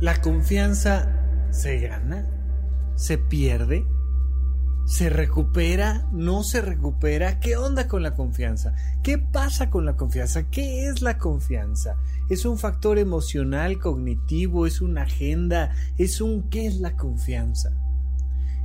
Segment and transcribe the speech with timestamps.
[0.00, 2.24] ¿La confianza se gana?
[2.94, 3.84] ¿Se pierde?
[4.86, 6.06] ¿Se recupera?
[6.12, 7.40] ¿No se recupera?
[7.40, 8.76] ¿Qué onda con la confianza?
[9.02, 10.48] ¿Qué pasa con la confianza?
[10.50, 11.96] ¿Qué es la confianza?
[12.30, 14.68] ¿Es un factor emocional, cognitivo?
[14.68, 15.74] ¿Es una agenda?
[15.96, 17.72] ¿Es un qué es la confianza?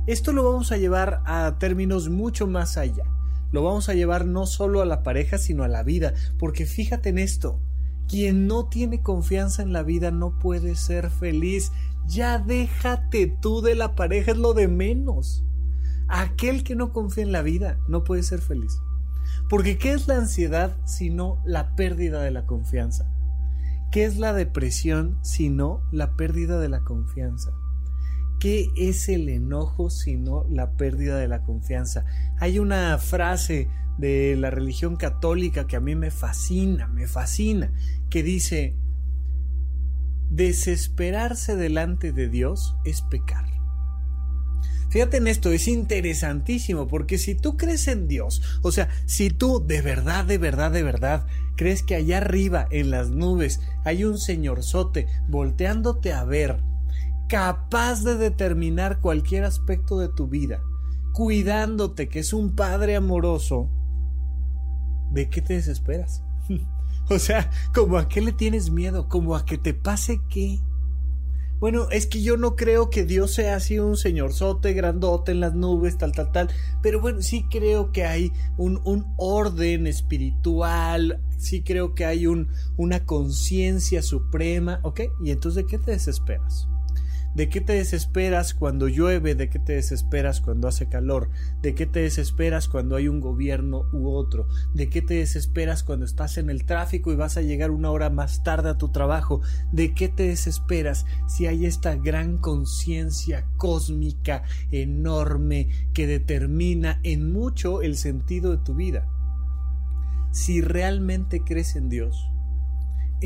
[0.06, 3.06] Esto lo vamos a llevar a términos mucho más allá.
[3.50, 6.14] Lo vamos a llevar no solo a la pareja, sino a la vida.
[6.38, 7.60] Porque fíjate en esto.
[8.08, 11.72] Quien no tiene confianza en la vida no puede ser feliz.
[12.06, 15.44] Ya déjate tú de la pareja, es lo de menos.
[16.08, 18.78] Aquel que no confía en la vida no puede ser feliz.
[19.48, 23.10] Porque ¿qué es la ansiedad sino la pérdida de la confianza?
[23.90, 27.52] ¿Qué es la depresión sino la pérdida de la confianza?
[28.40, 32.04] ¿Qué es el enojo sino la pérdida de la confianza?
[32.38, 37.72] Hay una frase de la religión católica que a mí me fascina, me fascina,
[38.10, 38.76] que dice,
[40.30, 43.54] desesperarse delante de Dios es pecar.
[44.94, 49.64] Fíjate en esto, es interesantísimo, porque si tú crees en Dios, o sea, si tú
[49.66, 54.18] de verdad, de verdad, de verdad, crees que allá arriba, en las nubes, hay un
[54.18, 56.62] señorzote volteándote a ver,
[57.28, 60.62] capaz de determinar cualquier aspecto de tu vida,
[61.12, 63.70] cuidándote, que es un padre amoroso,
[65.14, 66.22] ¿de qué te desesperas?
[67.08, 70.60] o sea, como a qué le tienes miedo, como a que te pase qué.
[71.60, 75.54] Bueno, es que yo no creo que Dios sea así un señorzote grandote en las
[75.54, 76.50] nubes, tal, tal, tal.
[76.82, 82.48] Pero bueno, sí creo que hay un, un orden espiritual, sí creo que hay un,
[82.76, 85.02] una conciencia suprema, ¿ok?
[85.22, 86.68] Y entonces, ¿de qué te desesperas?
[87.34, 89.34] ¿De qué te desesperas cuando llueve?
[89.34, 91.30] ¿De qué te desesperas cuando hace calor?
[91.62, 94.46] ¿De qué te desesperas cuando hay un gobierno u otro?
[94.72, 98.08] ¿De qué te desesperas cuando estás en el tráfico y vas a llegar una hora
[98.08, 99.40] más tarde a tu trabajo?
[99.72, 107.82] ¿De qué te desesperas si hay esta gran conciencia cósmica enorme que determina en mucho
[107.82, 109.08] el sentido de tu vida?
[110.30, 112.28] Si realmente crees en Dios,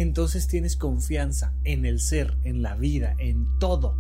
[0.01, 3.97] entonces tienes confianza en el ser, en la vida, en todo.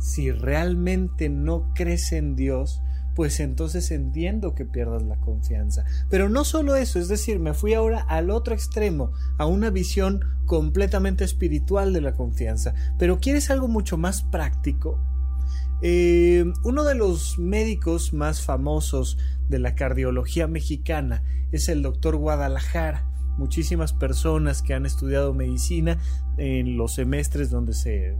[0.00, 2.80] Si realmente no crees en Dios,
[3.14, 5.84] pues entonces entiendo que pierdas la confianza.
[6.08, 10.24] Pero no solo eso, es decir, me fui ahora al otro extremo, a una visión
[10.46, 12.74] completamente espiritual de la confianza.
[12.98, 14.98] Pero ¿quieres algo mucho más práctico?
[15.82, 23.09] Eh, uno de los médicos más famosos de la cardiología mexicana es el doctor Guadalajara
[23.40, 25.98] muchísimas personas que han estudiado medicina
[26.36, 28.16] en los semestres donde se,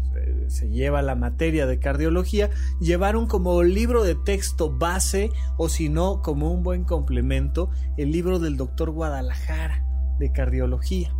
[0.48, 2.50] se, lleva la materia de cardiología,
[2.80, 8.38] llevaron como libro de texto base o si no como un buen complemento el libro
[8.38, 9.84] del doctor Guadalajara
[10.18, 11.14] de cardiología.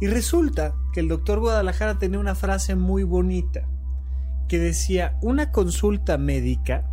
[0.00, 3.68] Y resulta que el doctor Guadalajara tenía una frase muy bonita
[4.48, 6.90] que decía, una consulta médica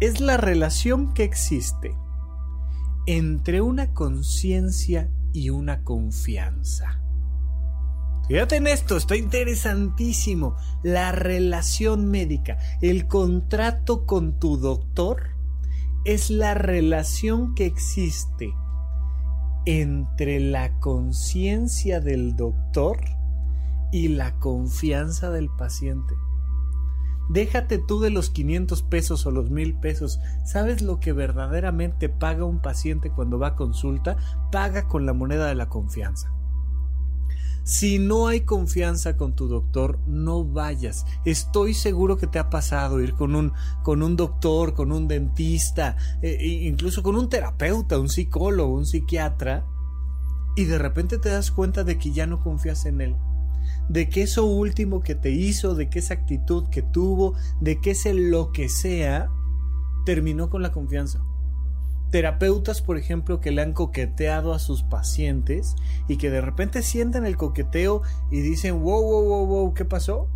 [0.00, 1.94] es la relación que existe
[3.06, 7.00] entre una conciencia y una confianza.
[8.28, 10.56] Fíjate en esto, está interesantísimo.
[10.84, 15.30] La relación médica, el contrato con tu doctor
[16.04, 18.54] es la relación que existe
[19.66, 23.00] entre la conciencia del doctor
[23.92, 26.14] y la confianza del paciente.
[27.30, 30.18] Déjate tú de los 500 pesos o los 1000 pesos.
[30.44, 34.16] ¿Sabes lo que verdaderamente paga un paciente cuando va a consulta?
[34.50, 36.32] Paga con la moneda de la confianza.
[37.62, 41.06] Si no hay confianza con tu doctor, no vayas.
[41.24, 43.52] Estoy seguro que te ha pasado ir con un,
[43.84, 49.64] con un doctor, con un dentista, eh, incluso con un terapeuta, un psicólogo, un psiquiatra,
[50.56, 53.16] y de repente te das cuenta de que ya no confías en él
[53.88, 57.92] de que eso último que te hizo, de que esa actitud que tuvo, de que
[57.92, 59.28] ese lo que sea,
[60.04, 61.20] terminó con la confianza.
[62.10, 65.76] Terapeutas, por ejemplo, que le han coqueteado a sus pacientes
[66.08, 70.28] y que de repente sienten el coqueteo y dicen, wow, wow, wow, wow, ¿qué pasó?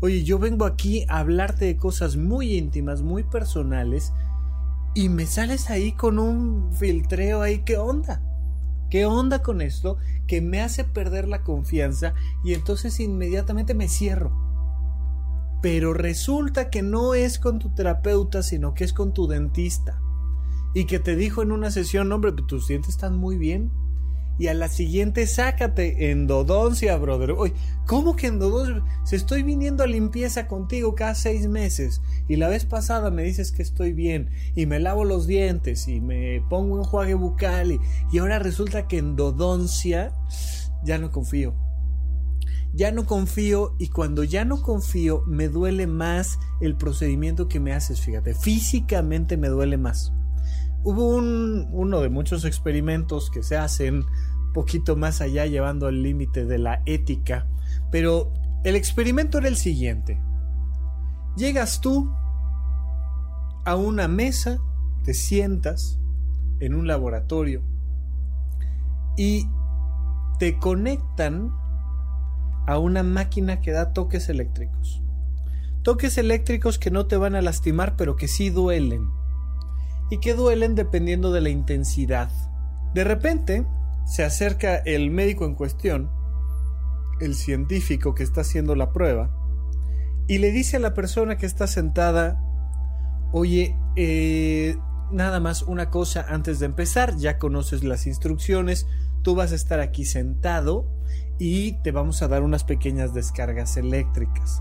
[0.00, 4.12] Oye, yo vengo aquí a hablarte de cosas muy íntimas, muy personales,
[4.94, 8.22] y me sales ahí con un filtreo ahí, ¿qué onda?
[8.92, 9.96] ¿Qué onda con esto?
[10.26, 12.12] Que me hace perder la confianza
[12.44, 14.36] y entonces inmediatamente me cierro.
[15.62, 19.98] Pero resulta que no es con tu terapeuta, sino que es con tu dentista.
[20.74, 23.72] Y que te dijo en una sesión, hombre, tus dientes están muy bien
[24.38, 27.32] y a la siguiente sácate endodoncia, brother.
[27.32, 27.52] Oye,
[27.86, 28.82] ¿cómo que endodoncia?
[29.04, 33.52] Si estoy viniendo a limpieza contigo cada seis meses y la vez pasada me dices
[33.52, 37.80] que estoy bien y me lavo los dientes y me pongo enjuague bucal y,
[38.10, 40.12] y ahora resulta que endodoncia
[40.84, 41.54] ya no confío.
[42.74, 47.72] ya no confío y cuando ya no confío me duele más el procedimiento que me
[47.74, 50.12] haces, fíjate, físicamente me duele más.
[50.84, 54.04] Hubo un, uno de muchos experimentos que se hacen
[54.52, 57.46] poquito más allá llevando al límite de la ética,
[57.90, 58.32] pero
[58.64, 60.20] el experimento era el siguiente.
[61.36, 62.12] Llegas tú
[63.64, 64.58] a una mesa,
[65.04, 65.98] te sientas
[66.60, 67.62] en un laboratorio
[69.16, 69.46] y
[70.38, 71.52] te conectan
[72.66, 75.02] a una máquina que da toques eléctricos.
[75.82, 79.08] Toques eléctricos que no te van a lastimar, pero que sí duelen.
[80.12, 82.28] Y que duelen dependiendo de la intensidad.
[82.92, 83.64] De repente,
[84.04, 86.10] se acerca el médico en cuestión,
[87.18, 89.30] el científico que está haciendo la prueba,
[90.28, 92.38] y le dice a la persona que está sentada,
[93.32, 94.76] oye, eh,
[95.10, 98.86] nada más una cosa antes de empezar, ya conoces las instrucciones,
[99.22, 100.92] tú vas a estar aquí sentado
[101.38, 104.60] y te vamos a dar unas pequeñas descargas eléctricas.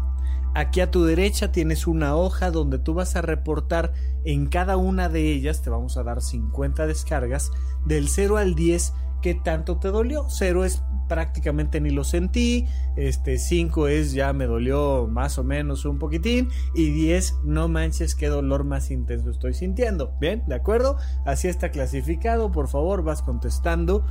[0.53, 3.93] Aquí a tu derecha tienes una hoja donde tú vas a reportar
[4.25, 7.51] en cada una de ellas, te vamos a dar 50 descargas,
[7.85, 10.25] del 0 al 10 qué tanto te dolió.
[10.29, 15.85] 0 es prácticamente ni lo sentí, este 5 es ya me dolió más o menos
[15.85, 20.15] un poquitín y 10 no manches qué dolor más intenso estoy sintiendo.
[20.19, 20.97] Bien, ¿de acuerdo?
[21.25, 24.05] Así está clasificado, por favor vas contestando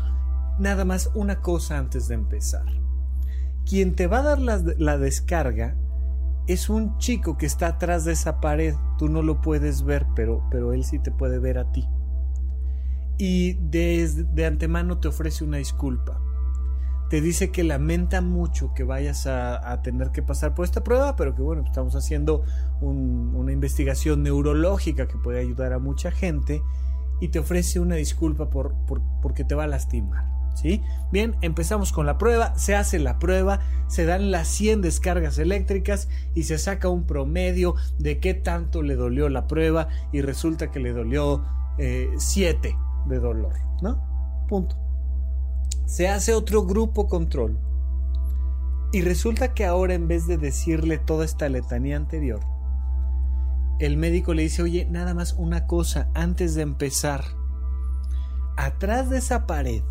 [0.58, 2.66] nada más una cosa antes de empezar.
[3.66, 5.76] Quien te va a dar la, descarga
[6.46, 8.74] es un chico que está atrás de esa pared.
[8.98, 11.86] Tú no lo puedes ver, pero, pero él sí te puede ver a ti.
[13.18, 16.20] Y de, de antemano te ofrece una disculpa.
[17.10, 21.34] Te dice que lamenta mucho que vayas a, tener que pasar por esta prueba, pero
[21.34, 22.44] que bueno, estamos haciendo
[22.80, 26.62] una investigación neurológica que puede ayudar a mucha gente
[27.20, 30.39] y te ofrece una disculpa por, por, porque te va a lastimar.
[31.10, 36.08] Bien, empezamos con la prueba, se hace la prueba, se dan las 100 descargas eléctricas
[36.34, 40.80] y se saca un promedio de qué tanto le dolió la prueba y resulta que
[40.80, 41.44] le dolió
[41.78, 42.76] 7 eh,
[43.06, 44.46] de dolor, ¿no?
[44.48, 44.76] Punto.
[45.86, 47.58] Se hace otro grupo control
[48.92, 52.40] y resulta que ahora en vez de decirle toda esta letanía anterior,
[53.78, 57.24] el médico le dice, oye, nada más una cosa antes de empezar.
[58.56, 59.82] Atrás de esa pared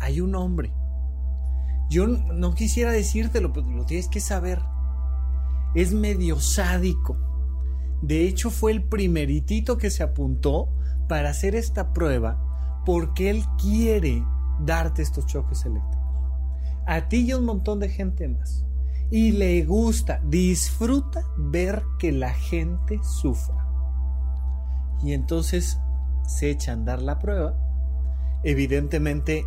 [0.00, 0.72] hay un hombre.
[1.88, 4.60] Yo no quisiera decírtelo, pero lo tienes que saber.
[5.74, 7.16] Es medio sádico.
[8.02, 10.68] De hecho, fue el primeritito que se apuntó
[11.08, 14.22] para hacer esta prueba porque él quiere
[14.60, 15.98] darte estos choques eléctricos.
[16.86, 18.64] A ti y a un montón de gente más.
[19.10, 23.66] Y le gusta, disfruta ver que la gente sufra.
[25.02, 25.78] Y entonces
[26.26, 27.54] se echa a andar la prueba.
[28.44, 29.44] Evidentemente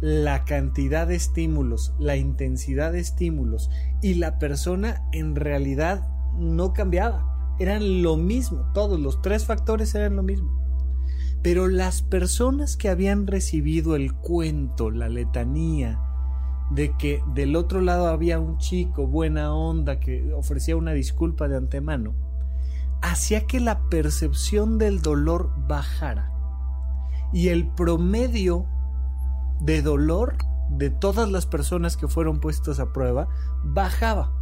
[0.00, 7.56] la cantidad de estímulos, la intensidad de estímulos y la persona en realidad no cambiaba.
[7.58, 10.56] Eran lo mismo, todos los tres factores eran lo mismo.
[11.42, 16.00] Pero las personas que habían recibido el cuento, la letanía,
[16.70, 21.56] de que del otro lado había un chico buena onda que ofrecía una disculpa de
[21.56, 22.14] antemano,
[23.00, 26.32] hacía que la percepción del dolor bajara
[27.32, 28.66] y el promedio
[29.60, 30.36] de dolor
[30.70, 33.28] de todas las personas que fueron puestas a prueba
[33.64, 34.32] bajaba.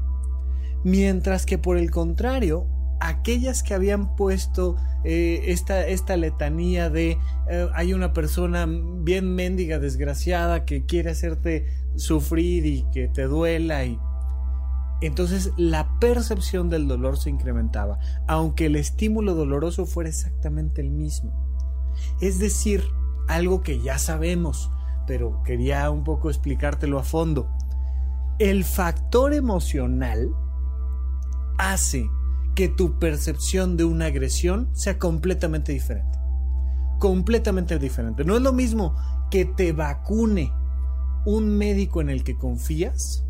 [0.84, 2.66] Mientras que por el contrario,
[3.00, 7.18] aquellas que habían puesto eh, esta, esta, letanía de
[7.50, 13.84] eh, hay una persona bien mendiga, desgraciada, que quiere hacerte sufrir y que te duela
[13.84, 13.98] y
[15.00, 21.32] entonces la percepción del dolor se incrementaba, aunque el estímulo doloroso fuera exactamente el mismo.
[22.20, 22.82] Es decir,
[23.28, 24.70] algo que ya sabemos,
[25.06, 27.48] pero quería un poco explicártelo a fondo.
[28.38, 30.30] El factor emocional
[31.58, 32.08] hace
[32.54, 36.18] que tu percepción de una agresión sea completamente diferente.
[36.98, 38.24] Completamente diferente.
[38.24, 38.96] No es lo mismo
[39.30, 40.52] que te vacune
[41.24, 43.24] un médico en el que confías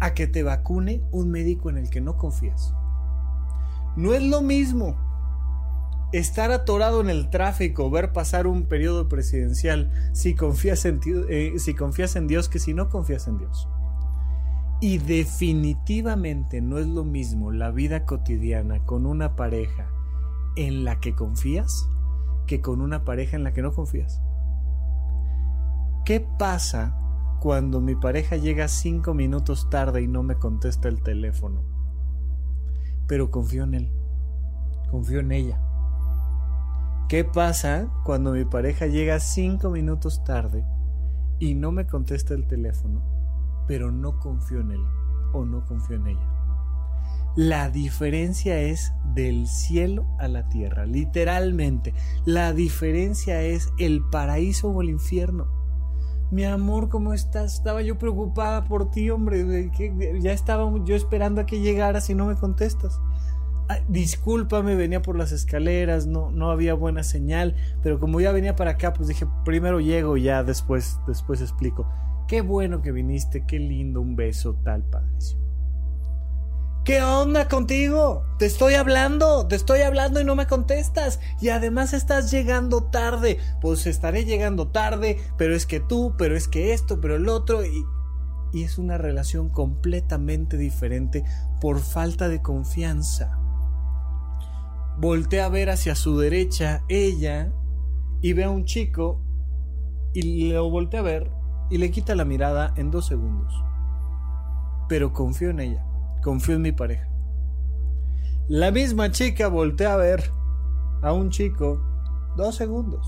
[0.00, 2.74] a que te vacune un médico en el que no confías.
[3.96, 4.96] No es lo mismo
[6.18, 11.74] estar atorado en el tráfico, ver pasar un periodo presidencial, si confías en, eh, si
[11.74, 13.68] confías en Dios que si no confías en Dios.
[14.80, 19.90] Y definitivamente no es lo mismo la vida cotidiana con una pareja
[20.54, 21.88] en la que confías
[22.46, 24.22] que con una pareja en la que no confías.
[26.04, 26.96] ¿Qué pasa
[27.40, 31.64] cuando mi pareja llega cinco minutos tarde y no me contesta el teléfono?
[33.08, 33.92] Pero confío en él,
[34.90, 35.63] confío en ella
[37.08, 40.64] ¿Qué pasa cuando mi pareja llega cinco minutos tarde
[41.38, 43.14] y no me contesta el teléfono?
[43.66, 44.84] pero no confío en él
[45.32, 46.30] o no confío en ella.
[47.36, 51.92] La diferencia es del cielo a la tierra, literalmente.
[52.24, 55.46] La diferencia es el paraíso o el infierno.
[56.30, 57.54] Mi amor, ¿cómo estás?
[57.54, 59.70] Estaba yo preocupada por ti, hombre.
[60.20, 63.00] Ya estaba yo esperando a que llegaras y no me contestas.
[63.88, 68.72] Discúlpame, venía por las escaleras, no, no había buena señal, pero como ya venía para
[68.72, 71.88] acá, pues dije, primero llego y ya después, después explico.
[72.28, 75.44] Qué bueno que viniste, qué lindo, un beso tal, padrísimo.
[76.84, 78.26] ¿Qué onda contigo?
[78.38, 81.18] Te estoy hablando, te estoy hablando y no me contestas.
[81.40, 83.38] Y además estás llegando tarde.
[83.62, 87.64] Pues estaré llegando tarde, pero es que tú, pero es que esto, pero el otro.
[87.64, 87.86] Y,
[88.52, 91.24] y es una relación completamente diferente
[91.58, 93.43] por falta de confianza.
[94.98, 97.52] Voltea a ver hacia su derecha ella
[98.20, 99.20] y ve a un chico
[100.12, 101.30] y lo voltea a ver
[101.70, 103.52] y le quita la mirada en dos segundos.
[104.88, 105.84] Pero confío en ella
[106.24, 107.06] confío en mi pareja.
[108.48, 110.32] La misma chica voltea a ver
[111.02, 111.80] a un chico
[112.36, 113.06] dos segundos,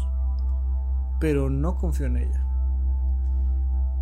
[1.19, 2.46] pero no confío en ella.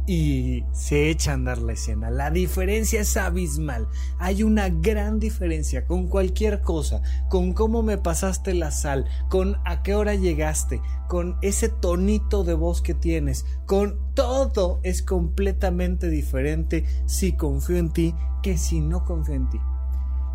[0.06, 2.10] Y se echa a andar la escena.
[2.10, 3.88] La diferencia es abismal.
[4.18, 9.82] Hay una gran diferencia con cualquier cosa, con cómo me pasaste la sal, con a
[9.82, 16.84] qué hora llegaste, con ese tonito de voz que tienes, con todo es completamente diferente
[17.06, 19.58] si confío en ti que si no confío en ti.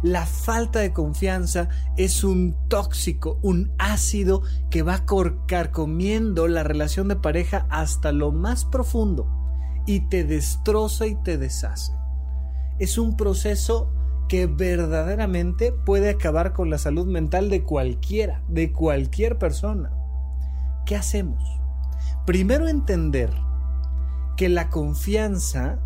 [0.01, 5.03] La falta de confianza es un tóxico, un ácido que va
[5.45, 9.38] carcomiendo la relación de pareja hasta lo más profundo
[9.89, 11.93] y te destroza y te deshace.
[12.77, 13.91] Es un proceso
[14.27, 19.91] que verdaderamente puede acabar con la salud mental de cualquiera, de cualquier persona.
[20.85, 21.43] ¿Qué hacemos?
[22.27, 23.31] Primero entender
[24.37, 25.79] que la confianza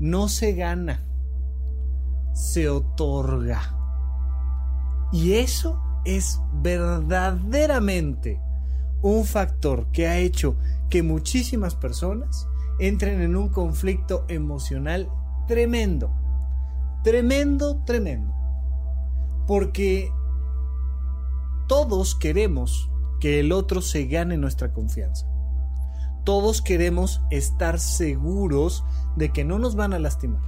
[0.00, 1.04] no se gana,
[2.32, 3.62] se otorga.
[5.12, 8.40] Y eso es verdaderamente
[9.00, 10.56] un factor que ha hecho
[10.90, 12.47] que muchísimas personas
[12.78, 15.08] entren en un conflicto emocional
[15.46, 16.10] tremendo.
[17.02, 18.34] Tremendo, tremendo.
[19.46, 20.10] Porque
[21.66, 25.26] todos queremos que el otro se gane nuestra confianza.
[26.24, 28.84] Todos queremos estar seguros
[29.16, 30.42] de que no nos van a lastimar.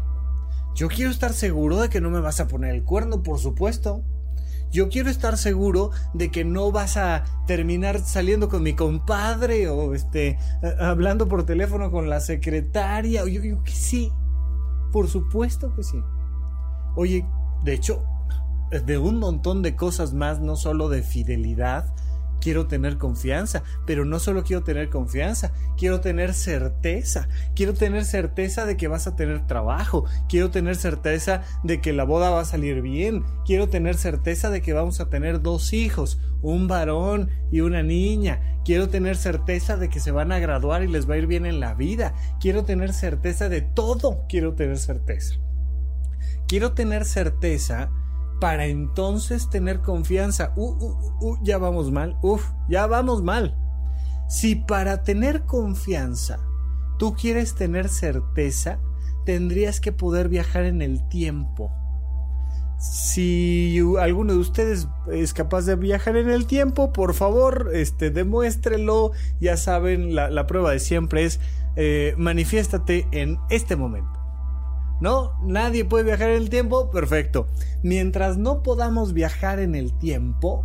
[0.74, 4.04] Yo quiero estar seguro de que no me vas a poner el cuerno, por supuesto.
[4.70, 9.94] Yo quiero estar seguro de que no vas a terminar saliendo con mi compadre o
[9.94, 10.38] este
[10.78, 13.24] hablando por teléfono con la secretaria.
[13.26, 14.12] Yo digo que sí.
[14.92, 15.98] Por supuesto que sí.
[16.96, 17.26] Oye,
[17.64, 18.04] de hecho,
[18.70, 21.92] de un montón de cosas más, no solo de fidelidad,
[22.40, 28.66] quiero tener confianza, pero no solo quiero tener confianza, quiero tener certeza, quiero tener certeza
[28.66, 32.44] de que vas a tener trabajo, quiero tener certeza de que la boda va a
[32.44, 37.60] salir bien, quiero tener certeza de que vamos a tener dos hijos, un varón y
[37.60, 41.18] una niña, quiero tener certeza de que se van a graduar y les va a
[41.18, 45.36] ir bien en la vida, quiero tener certeza de todo, quiero tener certeza.
[46.46, 47.90] Quiero tener certeza
[48.40, 50.52] para entonces tener confianza.
[50.56, 52.16] Uh, uh, uh, ya vamos mal.
[52.22, 53.56] Uf, ya vamos mal.
[54.28, 56.38] Si para tener confianza
[56.98, 58.78] tú quieres tener certeza,
[59.24, 61.72] tendrías que poder viajar en el tiempo.
[62.78, 69.12] Si alguno de ustedes es capaz de viajar en el tiempo, por favor, este, demuéstrelo.
[69.40, 71.40] Ya saben, la, prueba de siempre es
[71.76, 74.19] eh, manifiéstate en este momento.
[75.00, 75.32] ¿No?
[75.42, 76.90] Nadie puede viajar en el tiempo.
[76.90, 77.48] Perfecto.
[77.82, 80.64] Mientras no podamos viajar en el tiempo,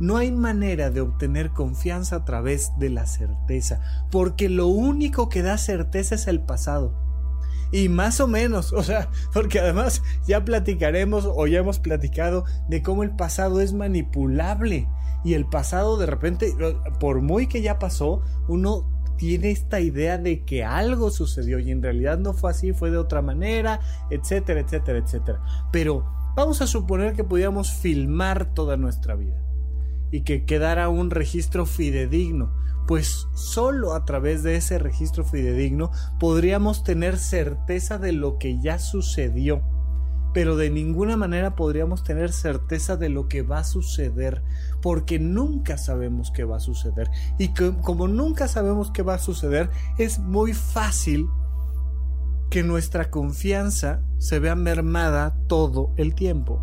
[0.00, 5.42] no hay manera de obtener confianza a través de la certeza, porque lo único que
[5.42, 6.94] da certeza es el pasado.
[7.70, 12.82] Y más o menos, o sea, porque además ya platicaremos o ya hemos platicado de
[12.82, 14.88] cómo el pasado es manipulable.
[15.24, 16.54] Y el pasado de repente,
[17.00, 21.82] por muy que ya pasó, uno tiene esta idea de que algo sucedió y en
[21.82, 23.80] realidad no fue así, fue de otra manera,
[24.10, 25.40] etcétera, etcétera, etcétera.
[25.72, 26.04] Pero
[26.36, 29.40] vamos a suponer que pudiéramos filmar toda nuestra vida
[30.10, 32.52] y que quedara un registro fidedigno,
[32.86, 35.90] pues solo a través de ese registro fidedigno
[36.20, 39.62] podríamos tener certeza de lo que ya sucedió
[40.34, 44.42] pero de ninguna manera podríamos tener certeza de lo que va a suceder,
[44.84, 47.10] porque nunca sabemos qué va a suceder.
[47.38, 51.26] Y como nunca sabemos qué va a suceder, es muy fácil
[52.50, 56.62] que nuestra confianza se vea mermada todo el tiempo.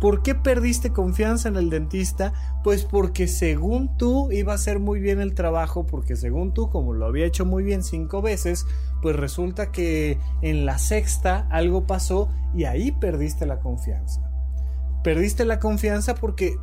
[0.00, 2.32] ¿Por qué perdiste confianza en el dentista?
[2.62, 6.92] Pues porque según tú iba a hacer muy bien el trabajo, porque según tú, como
[6.92, 8.66] lo había hecho muy bien cinco veces,
[9.02, 14.22] pues resulta que en la sexta algo pasó y ahí perdiste la confianza.
[15.02, 16.54] Perdiste la confianza porque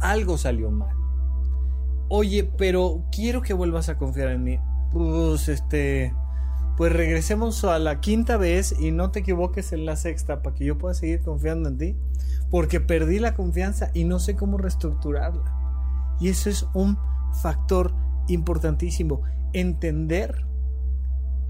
[0.00, 0.96] algo salió mal.
[2.08, 4.58] Oye, pero quiero que vuelvas a confiar en mí.
[4.92, 6.14] Pues este
[6.78, 10.64] pues regresemos a la quinta vez y no te equivoques en la sexta para que
[10.64, 11.96] yo pueda seguir confiando en ti,
[12.52, 16.16] porque perdí la confianza y no sé cómo reestructurarla.
[16.20, 16.96] Y eso es un
[17.42, 17.92] factor
[18.28, 20.46] importantísimo, entender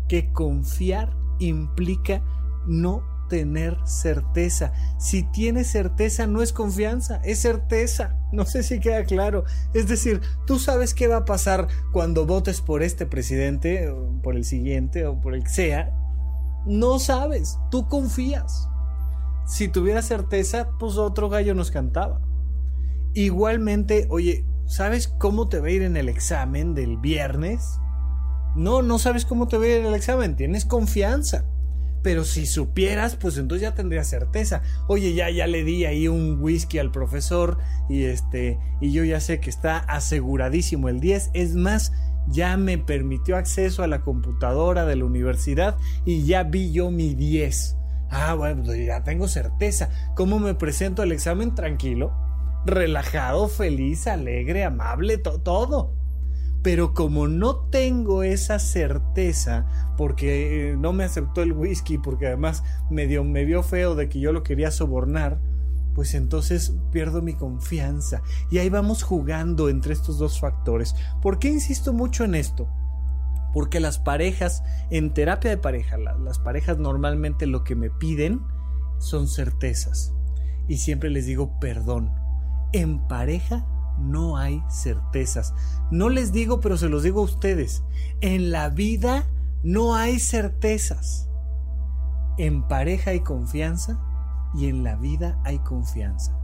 [0.09, 2.23] que confiar implica
[2.67, 4.73] no tener certeza.
[4.99, 8.17] Si tienes certeza no es confianza, es certeza.
[8.33, 9.45] No sé si queda claro.
[9.75, 14.37] Es decir, tú sabes qué va a pasar cuando votes por este presidente, o por
[14.37, 15.93] el siguiente, o por el que sea.
[16.67, 18.69] No sabes, tú confías.
[19.47, 22.21] Si tuviera certeza, pues otro gallo nos cantaba.
[23.15, 27.79] Igualmente, oye, ¿sabes cómo te va a ir en el examen del viernes?
[28.55, 31.45] No, no sabes cómo te va a ir en el examen, tienes confianza
[32.03, 34.63] pero si supieras, pues entonces ya tendría certeza.
[34.89, 39.21] Oye, ya, ya le di ahí un whisky al profesor y este, y yo ya
[39.21, 41.31] sé que está aseguradísimo el 10.
[41.35, 41.93] Es más,
[42.29, 47.15] ya me permitió acceso a la computadora de la universidad y ya vi yo mi
[47.15, 47.77] 10.
[48.11, 49.91] Ah, bueno, pues ya tengo certeza.
[50.15, 51.55] ¿Cómo me presento al examen?
[51.55, 52.13] Tranquilo,
[52.65, 55.98] relajado, feliz, alegre, amable, todo.
[56.63, 62.65] Pero como no tengo esa certeza, porque eh, no me aceptó el whisky, porque además
[62.91, 65.41] me, me vio feo de que yo lo quería sobornar,
[65.95, 68.23] pues entonces pierdo mi confianza.
[68.51, 70.95] Y ahí vamos jugando entre estos dos factores.
[71.21, 72.69] ¿Por qué insisto mucho en esto?
[73.53, 78.43] Porque las parejas, en terapia de pareja, las parejas normalmente lo que me piden
[78.99, 80.15] son certezas.
[80.69, 82.13] Y siempre les digo perdón.
[82.73, 83.67] En pareja
[83.99, 85.55] no hay certezas.
[85.91, 87.83] No les digo, pero se los digo a ustedes.
[88.21, 89.27] En la vida
[89.63, 91.29] no hay certezas.
[92.39, 94.01] En pareja hay confianza
[94.55, 96.39] y en la vida hay confianza.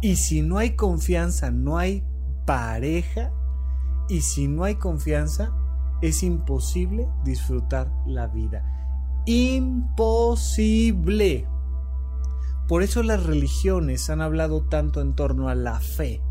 [0.00, 2.04] Y si no hay confianza, no hay
[2.46, 3.32] pareja.
[4.08, 5.52] Y si no hay confianza,
[6.00, 8.64] es imposible disfrutar la vida.
[9.26, 10.66] Imposible.
[12.66, 16.22] Por eso las religiones han hablado tanto en torno a la fe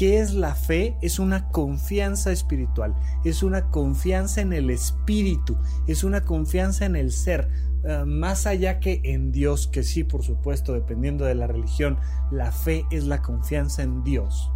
[0.00, 0.96] ¿Qué es la fe?
[1.02, 7.12] Es una confianza espiritual, es una confianza en el espíritu, es una confianza en el
[7.12, 7.50] ser,
[7.84, 11.98] eh, más allá que en Dios, que sí, por supuesto, dependiendo de la religión,
[12.30, 14.50] la fe es la confianza en Dios.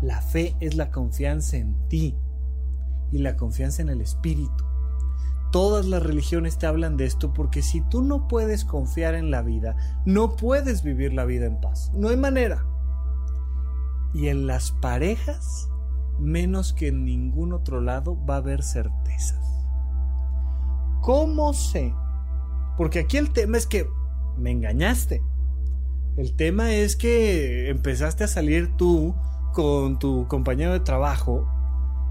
[0.00, 2.16] La fe es la confianza en ti
[3.10, 4.64] y la confianza en el espíritu.
[5.50, 9.42] Todas las religiones te hablan de esto porque si tú no puedes confiar en la
[9.42, 9.74] vida,
[10.06, 11.90] no puedes vivir la vida en paz.
[11.94, 12.64] No hay manera.
[14.14, 15.68] Y en las parejas,
[16.18, 19.44] menos que en ningún otro lado, va a haber certezas.
[21.02, 21.94] ¿Cómo sé?
[22.76, 23.86] Porque aquí el tema es que
[24.36, 25.22] me engañaste.
[26.16, 29.14] El tema es que empezaste a salir tú
[29.52, 31.48] con tu compañero de trabajo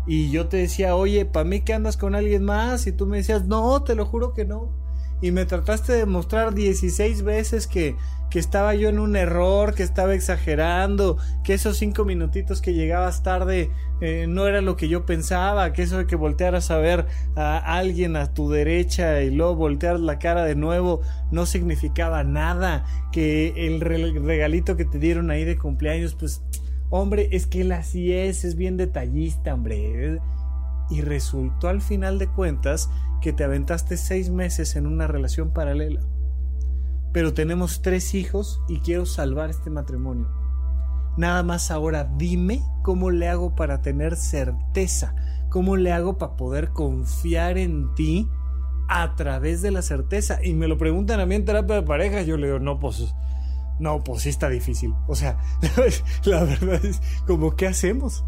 [0.06, 2.88] y yo te decía, oye, ¿para mí que andas con alguien más?
[2.88, 4.87] Y tú me decías, no, te lo juro que no
[5.22, 7.96] y me trataste de mostrar 16 veces que,
[8.30, 13.24] que estaba yo en un error, que estaba exagerando, que esos cinco minutitos que llegabas
[13.24, 17.08] tarde eh, no era lo que yo pensaba, que eso de que voltearas a ver
[17.36, 21.02] a alguien a tu derecha y luego voltear la cara de nuevo
[21.32, 26.44] no significaba nada, que el regalito que te dieron ahí de cumpleaños, pues,
[26.90, 30.20] hombre, es que él así es, es bien detallista, hombre.
[30.90, 32.90] Y resultó al final de cuentas
[33.22, 36.02] que te aventaste seis meses en una relación paralela.
[37.14, 40.30] Pero tenemos tres hijos y quiero salvar este matrimonio.
[41.18, 45.16] Nada más ahora dime cómo le hago para tener certeza,
[45.50, 48.30] cómo le hago para poder confiar en ti
[48.88, 50.40] a través de la certeza.
[50.44, 53.14] Y me lo preguntan a mí en terapia de pareja, yo le digo, no, pues,
[53.80, 54.94] no, pues sí está difícil.
[55.08, 55.40] O sea,
[56.26, 58.24] la verdad es como, ¿qué hacemos?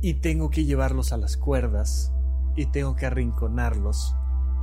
[0.00, 2.12] Y tengo que llevarlos a las cuerdas
[2.54, 4.14] y tengo que arrinconarlos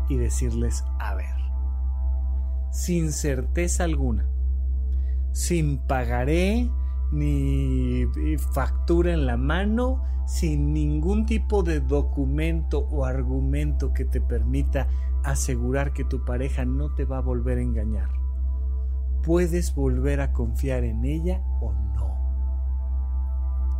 [0.09, 1.35] y decirles, a ver,
[2.71, 4.27] sin certeza alguna,
[5.31, 6.69] sin pagaré
[7.11, 8.05] ni
[8.53, 14.87] factura en la mano, sin ningún tipo de documento o argumento que te permita
[15.23, 18.09] asegurar que tu pareja no te va a volver a engañar.
[19.23, 22.14] ¿Puedes volver a confiar en ella o no?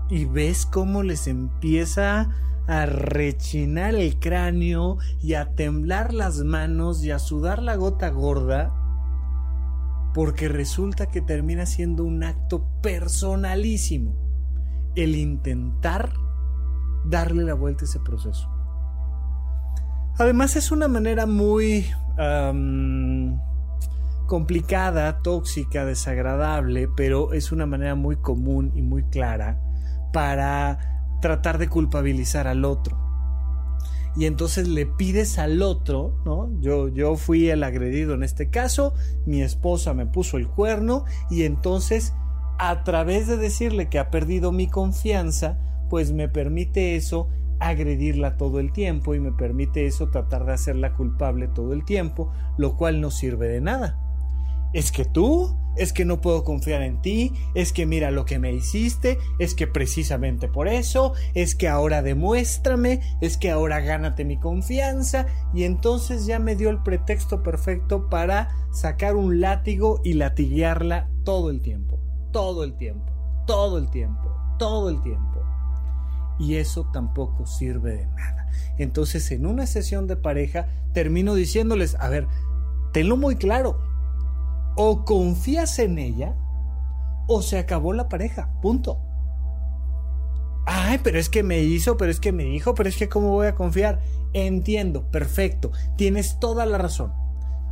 [0.10, 2.30] Y ves cómo les empieza
[2.68, 8.72] a rechinar el cráneo y a temblar las manos y a sudar la gota gorda,
[10.14, 14.16] porque resulta que termina siendo un acto personalísimo
[14.96, 16.14] el intentar
[17.06, 18.50] darle la vuelta a ese proceso.
[20.18, 21.86] Además es una manera muy
[24.28, 29.62] complicada, tóxica, desagradable, pero es una manera muy común y muy clara
[30.16, 32.98] para tratar de culpabilizar al otro.
[34.16, 36.50] Y entonces le pides al otro, ¿no?
[36.62, 38.94] Yo, yo fui el agredido en este caso,
[39.26, 42.14] mi esposa me puso el cuerno y entonces
[42.58, 45.58] a través de decirle que ha perdido mi confianza,
[45.90, 47.28] pues me permite eso
[47.60, 52.32] agredirla todo el tiempo y me permite eso tratar de hacerla culpable todo el tiempo,
[52.58, 54.00] lo cual no sirve de nada.
[54.72, 58.40] Es que tú, es que no puedo confiar en ti, es que mira lo que
[58.40, 64.26] me hiciste, es que precisamente por eso, es que ahora demuéstrame, es que ahora gánate
[64.26, 70.14] mi confianza y entonces ya me dio el pretexto perfecto para sacar un látigo y
[70.14, 72.00] latiguearla todo el tiempo,
[72.32, 73.12] todo el tiempo,
[73.48, 75.42] todo el tiempo, todo el tiempo.
[76.38, 78.50] Y eso tampoco sirve de nada.
[78.78, 82.28] Entonces en una sesión de pareja termino diciéndoles, a ver,
[82.92, 83.80] tenlo muy claro,
[84.76, 86.36] o confías en ella
[87.28, 89.00] o se acabó la pareja, punto.
[90.68, 93.32] Ay, pero es que me hizo, pero es que me dijo, pero es que cómo
[93.32, 94.02] voy a confiar.
[94.34, 97.14] Entiendo, perfecto, tienes toda la razón.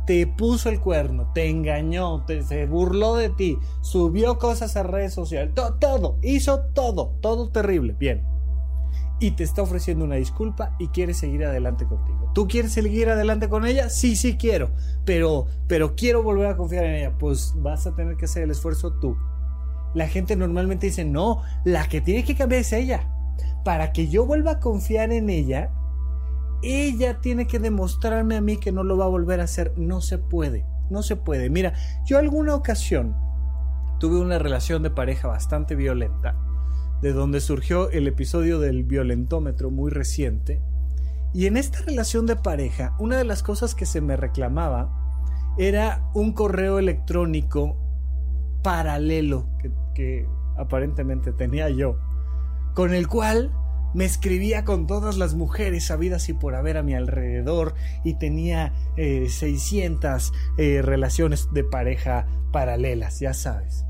[0.06, 5.14] Te puso el cuerno, te engañó, te, se burló de ti, subió cosas a redes
[5.14, 8.33] sociales, todo, hizo todo, todo terrible, bien
[9.26, 12.30] y te está ofreciendo una disculpa y quiere seguir adelante contigo.
[12.34, 13.88] ¿Tú quieres seguir adelante con ella?
[13.88, 14.70] Sí, sí quiero,
[15.06, 17.18] pero pero quiero volver a confiar en ella.
[17.18, 19.16] Pues vas a tener que hacer el esfuerzo tú.
[19.94, 23.08] La gente normalmente dice, "No, la que tiene que cambiar es ella."
[23.64, 25.70] Para que yo vuelva a confiar en ella,
[26.62, 29.72] ella tiene que demostrarme a mí que no lo va a volver a hacer.
[29.78, 31.48] No se puede, no se puede.
[31.48, 31.72] Mira,
[32.04, 33.16] yo alguna ocasión
[34.00, 36.43] tuve una relación de pareja bastante violenta
[37.04, 40.62] de donde surgió el episodio del violentómetro muy reciente.
[41.34, 46.08] Y en esta relación de pareja, una de las cosas que se me reclamaba era
[46.14, 47.76] un correo electrónico
[48.62, 49.50] paralelo
[49.94, 51.98] que, aparentemente tenía yo,
[52.72, 53.52] con el cual
[53.92, 58.72] me escribía con todas las mujeres sabidas y por haber a mi alrededor y tenía
[58.96, 63.84] 600 eh, eh, relaciones de pareja paralelas, ya sabes.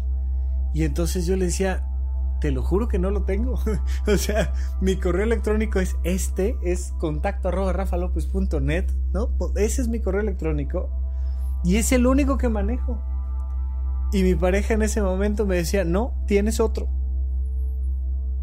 [0.75, 1.87] Y entonces yo le decía,
[2.45, 3.55] te lo juro que no lo tengo.
[4.07, 4.53] o sea,
[4.83, 9.31] mi correo electrónico es este, es contacto arroba rafalopez.net, ¿no?
[9.57, 10.91] Ese es mi correo electrónico
[11.65, 13.03] y es el único que manejo.
[14.13, 16.87] Y mi pareja en ese momento me decía, no, tienes otro.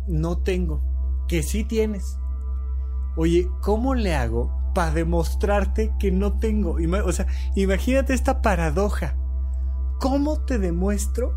[0.07, 0.81] No tengo.
[1.27, 2.17] Que sí tienes.
[3.15, 6.77] Oye, ¿cómo le hago para demostrarte que no tengo?
[7.05, 9.15] O sea, imagínate esta paradoja.
[9.99, 11.35] ¿Cómo te demuestro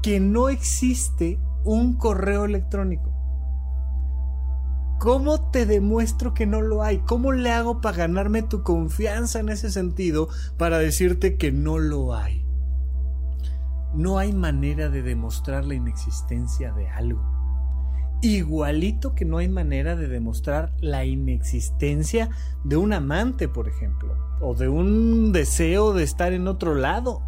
[0.00, 3.18] que no existe un correo electrónico.
[4.98, 6.98] ¿Cómo te demuestro que no lo hay?
[6.98, 12.14] ¿Cómo le hago para ganarme tu confianza en ese sentido para decirte que no lo
[12.14, 12.44] hay?
[13.94, 17.22] No hay manera de demostrar la inexistencia de algo.
[18.20, 22.30] Igualito que no hay manera de demostrar la inexistencia
[22.64, 27.22] de un amante, por ejemplo, o de un deseo de estar en otro lado.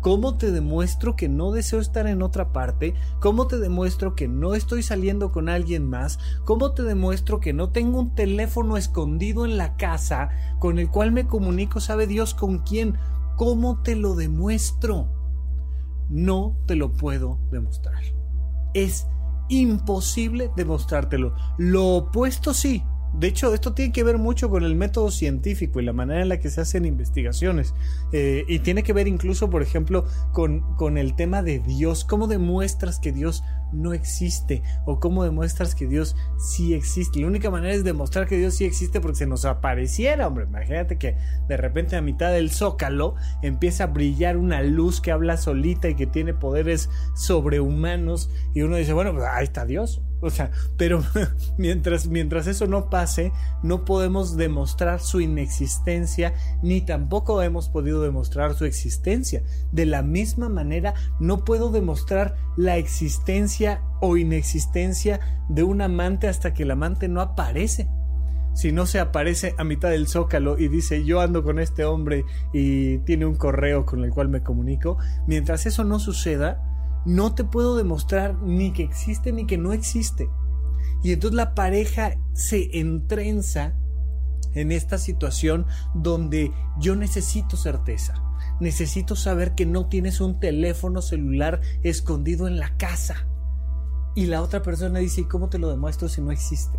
[0.00, 2.94] ¿Cómo te demuestro que no deseo estar en otra parte?
[3.20, 6.18] ¿Cómo te demuestro que no estoy saliendo con alguien más?
[6.44, 10.28] ¿Cómo te demuestro que no tengo un teléfono escondido en la casa
[10.60, 12.96] con el cual me comunico, sabe Dios con quién?
[13.36, 15.08] ¿Cómo te lo demuestro?
[16.08, 18.02] No te lo puedo demostrar.
[18.74, 19.06] Es
[19.48, 21.34] imposible demostrártelo.
[21.56, 22.84] Lo opuesto sí,
[23.14, 26.28] de hecho, esto tiene que ver mucho con el método científico y la manera en
[26.28, 27.74] la que se hacen investigaciones.
[28.12, 32.04] Eh, y tiene que ver incluso, por ejemplo, con, con el tema de Dios.
[32.04, 33.42] ¿Cómo demuestras que Dios
[33.72, 34.62] no existe?
[34.84, 37.20] ¿O cómo demuestras que Dios sí existe?
[37.20, 40.44] La única manera es demostrar que Dios sí existe porque se nos apareciera, hombre.
[40.44, 41.16] Imagínate que
[41.48, 45.94] de repente a mitad del zócalo empieza a brillar una luz que habla solita y
[45.94, 48.30] que tiene poderes sobrehumanos.
[48.54, 50.02] Y uno dice, bueno, pues ahí está Dios.
[50.20, 51.02] O sea, pero
[51.58, 58.54] mientras, mientras eso no pase, no podemos demostrar su inexistencia, ni tampoco hemos podido demostrar
[58.54, 59.42] su existencia.
[59.72, 66.54] De la misma manera, no puedo demostrar la existencia o inexistencia de un amante hasta
[66.54, 67.88] que el amante no aparece.
[68.54, 72.24] Si no se aparece a mitad del zócalo y dice yo ando con este hombre
[72.52, 76.67] y tiene un correo con el cual me comunico, mientras eso no suceda,
[77.08, 80.28] no te puedo demostrar ni que existe ni que no existe.
[81.02, 83.72] Y entonces la pareja se entrenza
[84.52, 88.22] en esta situación donde yo necesito certeza.
[88.60, 93.26] necesito saber que no tienes un teléfono celular escondido en la casa.
[94.16, 96.76] Y la otra persona dice, ¿y cómo te lo demuestro si no existe?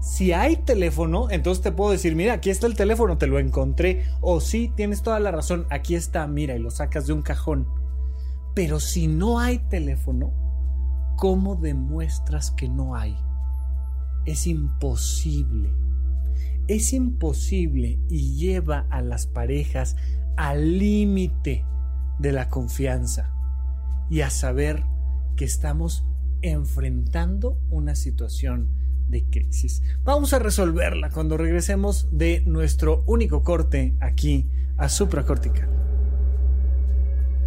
[0.00, 4.06] Si hay teléfono, entonces te puedo decir, mira, aquí está el teléfono, te lo encontré.
[4.22, 7.83] O sí, tienes toda la razón, aquí está, mira, y lo sacas de un cajón.
[8.54, 10.32] Pero si no hay teléfono,
[11.16, 13.16] ¿cómo demuestras que no hay?
[14.26, 15.70] Es imposible.
[16.68, 19.96] Es imposible y lleva a las parejas
[20.36, 21.64] al límite
[22.18, 23.32] de la confianza
[24.08, 24.84] y a saber
[25.36, 26.06] que estamos
[26.42, 28.68] enfrentando una situación
[29.08, 29.82] de crisis.
[30.04, 35.93] Vamos a resolverla cuando regresemos de nuestro único corte aquí a supracortical.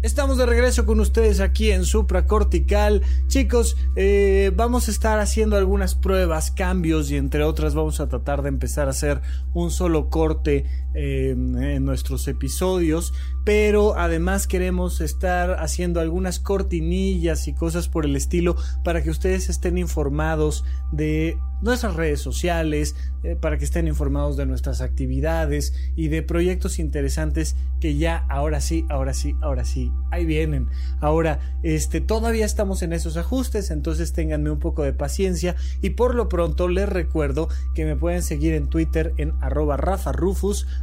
[0.00, 3.02] Estamos de regreso con ustedes aquí en Supracortical.
[3.26, 8.42] Chicos, eh, vamos a estar haciendo algunas pruebas, cambios y entre otras vamos a tratar
[8.42, 9.20] de empezar a hacer
[9.54, 10.66] un solo corte
[10.98, 13.14] en nuestros episodios.
[13.44, 19.48] Pero además queremos estar haciendo algunas cortinillas y cosas por el estilo para que ustedes
[19.48, 26.08] estén informados de nuestras redes sociales, eh, para que estén informados de nuestras actividades y
[26.08, 30.68] de proyectos interesantes que ya ahora sí, ahora sí, ahora sí, ahí vienen.
[31.00, 36.14] Ahora, este, todavía estamos en esos ajustes, entonces ténganme un poco de paciencia y por
[36.14, 40.12] lo pronto les recuerdo que me pueden seguir en Twitter en arroba Rafa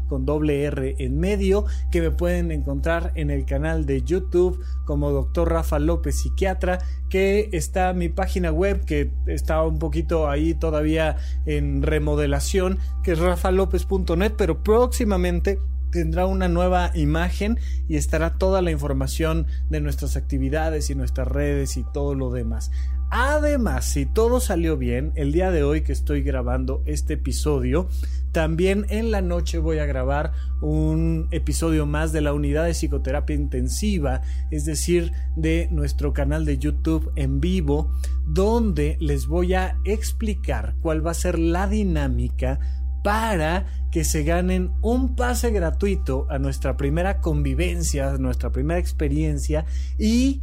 [0.07, 5.11] con doble R en medio, que me pueden encontrar en el canal de YouTube como
[5.11, 5.49] Dr.
[5.49, 11.81] Rafa López Psiquiatra, que está mi página web que está un poquito ahí todavía en
[11.81, 15.59] remodelación, que es rafalopez.net, pero próximamente
[15.91, 21.77] tendrá una nueva imagen y estará toda la información de nuestras actividades y nuestras redes
[21.77, 22.69] y todo lo demás.
[23.09, 27.87] Además, si todo salió bien, el día de hoy que estoy grabando este episodio,
[28.31, 33.35] también en la noche voy a grabar un episodio más de la unidad de psicoterapia
[33.35, 37.93] intensiva, es decir, de nuestro canal de YouTube en vivo,
[38.25, 42.59] donde les voy a explicar cuál va a ser la dinámica
[43.03, 49.65] para que se ganen un pase gratuito a nuestra primera convivencia, a nuestra primera experiencia
[49.99, 50.41] y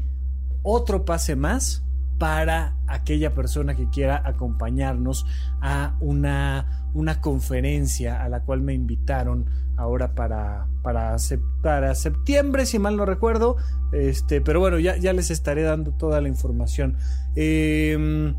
[0.62, 1.82] otro pase más
[2.22, 5.26] para aquella persona que quiera acompañarnos
[5.60, 11.16] a una, una conferencia a la cual me invitaron ahora para, para,
[11.62, 13.56] para, septiembre, si mal no recuerdo.
[13.90, 16.96] Este, pero bueno, ya, ya les estaré dando toda la información.
[17.34, 18.32] Eh,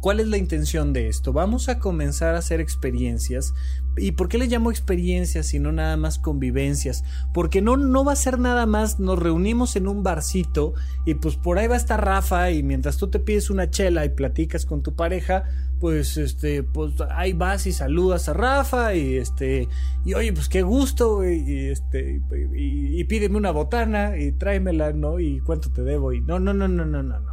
[0.00, 1.34] ¿Cuál es la intención de esto?
[1.34, 3.52] Vamos a comenzar a hacer experiencias.
[3.96, 7.04] ¿Y por qué le llamo experiencias y no nada más convivencias?
[7.34, 10.72] Porque no, no va a ser nada más, nos reunimos en un barcito
[11.04, 14.04] y pues por ahí va a estar Rafa y mientras tú te pides una chela
[14.06, 15.44] y platicas con tu pareja,
[15.78, 19.68] pues este, pues ahí vas y saludas a Rafa y este,
[20.06, 22.22] y oye, pues qué gusto, y, este,
[22.54, 25.20] y pídeme una botana y tráemela, ¿no?
[25.20, 27.32] Y cuánto te debo y no, no, no, no, no, no, no.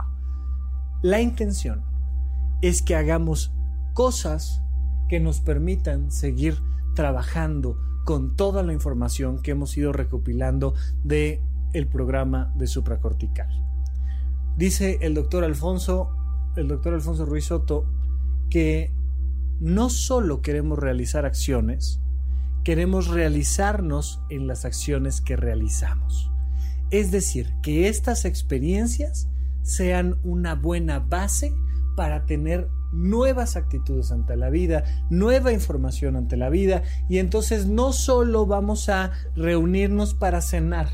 [1.03, 1.83] La intención
[2.61, 3.53] es que hagamos
[3.93, 4.61] cosas
[5.09, 6.59] que nos permitan seguir
[6.95, 11.41] trabajando con toda la información que hemos ido recopilando de
[11.73, 13.49] el programa de supracortical.
[14.57, 16.09] Dice el doctor Alfonso,
[16.55, 17.85] el doctor Alfonso Ruiz Soto,
[18.49, 18.91] que
[19.59, 21.99] no solo queremos realizar acciones,
[22.63, 26.31] queremos realizarnos en las acciones que realizamos.
[26.91, 29.29] Es decir, que estas experiencias
[29.61, 31.53] sean una buena base
[31.95, 37.93] para tener nuevas actitudes ante la vida, nueva información ante la vida y entonces no
[37.93, 40.87] solo vamos a reunirnos para cenar,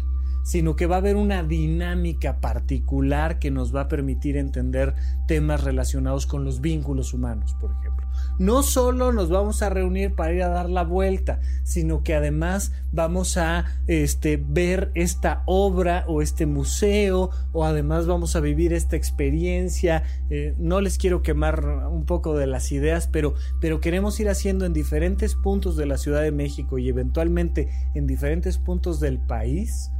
[0.44, 4.94] sino que va a haber una dinámica particular que nos va a permitir entender
[5.28, 7.95] temas relacionados con los vínculos humanos, por ejemplo
[8.38, 12.71] no solo nos vamos a reunir para ir a dar la vuelta, sino que además
[12.91, 18.95] vamos a este, ver esta obra o este museo o además vamos a vivir esta
[18.95, 20.04] experiencia.
[20.30, 24.65] Eh, no les quiero quemar un poco de las ideas, pero, pero queremos ir haciendo
[24.65, 29.91] en diferentes puntos de la Ciudad de México y eventualmente en diferentes puntos del país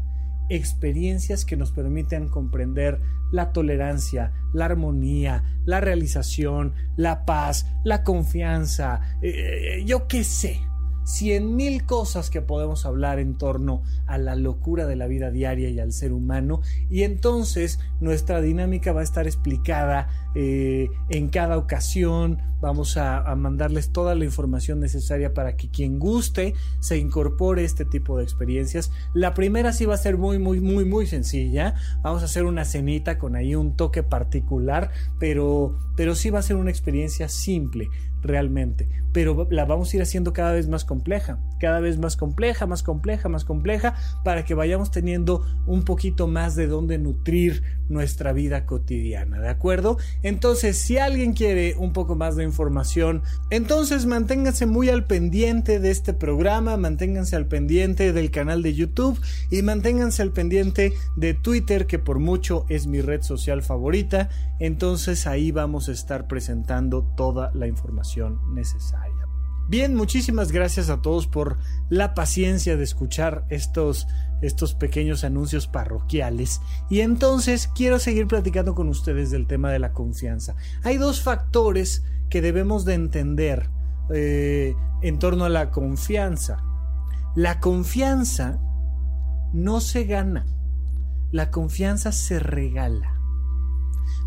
[0.50, 3.00] experiencias que nos permiten comprender
[3.32, 10.62] la tolerancia, la armonía, la realización, la paz, la confianza, eh, yo qué sé,
[11.06, 15.70] cien mil cosas que podemos hablar en torno a la locura de la vida diaria
[15.70, 21.58] y al ser humano y entonces nuestra dinámica va a estar explicada eh, en cada
[21.58, 22.40] ocasión.
[22.60, 27.86] Vamos a, a, mandarles toda la información necesaria para que quien guste se incorpore este
[27.86, 28.92] tipo de experiencias.
[29.14, 31.76] La primera sí va a ser muy muy muy muy sencilla.
[32.02, 36.44] Vamos a hacer una cenita con ahí un toque particular pero pero sí va a
[36.44, 37.90] ser una experiencia simple
[38.26, 42.68] realmente, pero la vamos a ir haciendo cada vez más compleja, cada vez más compleja,
[42.68, 48.34] más compleja, más compleja, para que vayamos teniendo un poquito más de dónde nutrir nuestra
[48.34, 49.98] vida cotidiana, ¿de acuerdo?
[50.22, 55.92] Entonces, si alguien quiere un poco más de información, entonces manténganse muy al pendiente de
[55.92, 59.18] este programa, manténganse al pendiente del canal de YouTube
[59.50, 64.28] y manténganse al pendiente de Twitter, que por mucho es mi red social favorita,
[64.60, 69.05] entonces ahí vamos a estar presentando toda la información necesaria.
[69.68, 71.58] Bien, muchísimas gracias a todos por
[71.90, 74.08] la paciencia de escuchar estos,
[74.44, 76.62] estos pequeños anuncios parroquiales.
[76.88, 80.56] Y entonces quiero seguir platicando con ustedes del tema de la confianza.
[80.84, 83.70] Hay dos factores que debemos de entender
[84.14, 86.64] eh, en torno a la confianza.
[87.36, 88.60] La confianza
[89.52, 90.46] no se gana,
[91.32, 93.20] la confianza se regala.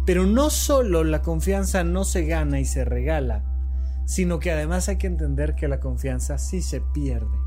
[0.04, 3.44] Pero no solo la confianza no se gana y se regala,
[4.08, 7.38] sino que además hay que entender que la confianza sí se pierde.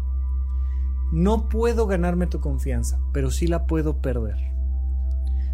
[1.11, 4.37] No puedo ganarme tu confianza, pero sí la puedo perder.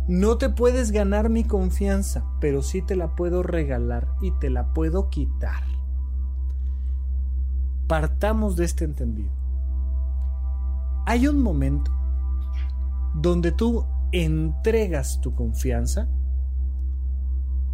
[0.09, 4.73] No te puedes ganar mi confianza, pero sí te la puedo regalar y te la
[4.73, 5.63] puedo quitar.
[7.87, 9.31] Partamos de este entendido.
[11.05, 11.89] Hay un momento
[13.15, 16.09] donde tú entregas tu confianza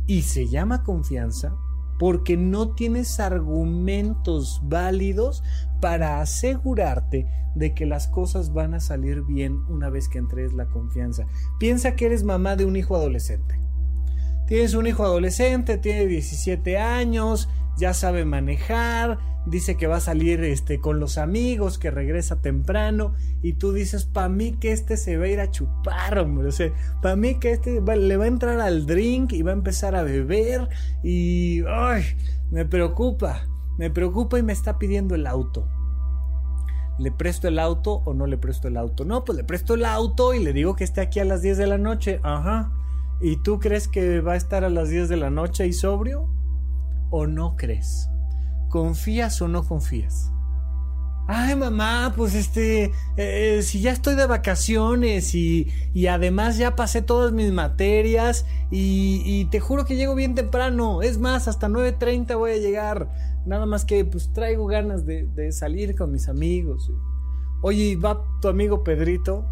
[0.05, 1.55] y se llama confianza
[2.03, 5.41] porque no tienes argumentos válidos
[5.79, 10.65] para asegurarte de que las cosas van a salir bien una vez que entregues la
[10.65, 11.27] confianza.
[11.61, 13.57] Piensa que eres mamá de un hijo adolescente.
[14.47, 20.43] Tienes un hijo adolescente, tiene 17 años, ya sabe manejar, dice que va a salir
[20.43, 25.17] este, con los amigos, que regresa temprano, y tú dices, para mí que este se
[25.17, 28.27] va a ir a chupar, hombre, o sea, para mí que este le va a
[28.27, 30.69] entrar al drink y va a empezar a beber,
[31.03, 32.03] y, ay,
[32.51, 33.43] me preocupa,
[33.77, 35.67] me preocupa y me está pidiendo el auto.
[36.99, 39.03] ¿Le presto el auto o no le presto el auto?
[39.03, 41.57] No, pues le presto el auto y le digo que esté aquí a las 10
[41.57, 42.19] de la noche.
[42.21, 42.71] Ajá.
[43.19, 46.29] ¿Y tú crees que va a estar a las 10 de la noche y sobrio?
[47.09, 48.09] ¿O no crees?
[48.69, 50.33] ¿Confías o no confías?
[51.25, 57.01] Ay, mamá, pues este, eh, si ya estoy de vacaciones y, y, además ya pasé
[57.01, 61.01] todas mis materias y, te juro que llego bien temprano.
[61.01, 63.09] Es más, hasta 9.30 voy a llegar.
[63.45, 66.91] Nada más que pues traigo ganas de, de salir con mis amigos.
[67.61, 69.45] Oye, ¿va tu amigo Pedrito?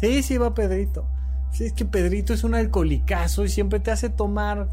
[0.00, 1.08] Sí, sí, va Pedrito.
[1.50, 4.68] Sí, es que Pedrito es un alcoholicazo y siempre te hace tomar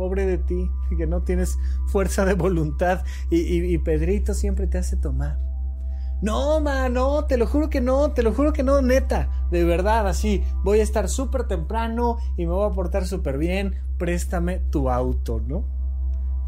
[0.00, 1.58] pobre de ti, que no tienes
[1.88, 5.38] fuerza de voluntad y, Pedrito siempre te hace tomar.
[6.22, 9.62] No, man, no, te lo juro que no, te lo juro que no, neta, de
[9.64, 14.60] verdad, así, voy a estar súper temprano y me voy a portar súper bien, préstame
[14.70, 15.66] tu auto, ¿no?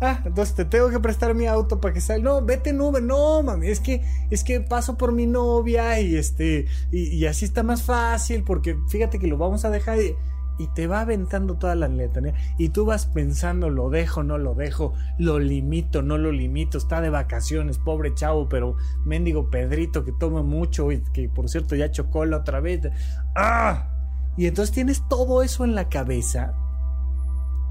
[0.01, 2.25] Ah, entonces te tengo que prestar mi auto para que salga.
[2.25, 3.01] No, vete en Uber.
[3.01, 7.62] No, mami, es que, es que paso por mi novia y este, y así está
[7.62, 10.01] más fácil porque fíjate que lo vamos a dejar.
[10.01, 10.17] Y,
[10.59, 14.55] y te va aventando toda la letanía y tú vas pensando lo dejo, no lo
[14.55, 20.12] dejo, lo limito, no lo limito, está de vacaciones, pobre chavo, pero mendigo Pedrito que
[20.12, 22.88] toma mucho y que por cierto ya chocó la otra vez.
[23.35, 23.88] ¡Ah!
[24.37, 26.55] Y entonces tienes todo eso en la cabeza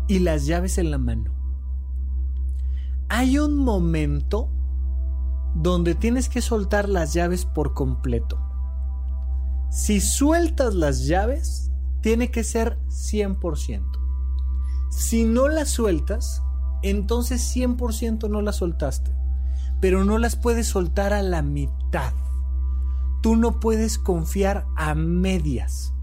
[0.07, 1.31] y las llaves en la mano.
[3.09, 4.49] Hay un momento
[5.55, 8.39] donde tienes que soltar las llaves por completo.
[9.69, 11.70] Si sueltas las llaves,
[12.01, 13.83] tiene que ser 100%.
[14.89, 16.41] Si no las sueltas,
[16.83, 19.15] entonces 100% no las soltaste.
[19.79, 22.11] Pero no las puedes soltar a la mitad.
[23.21, 25.93] Tú no puedes confiar a medias.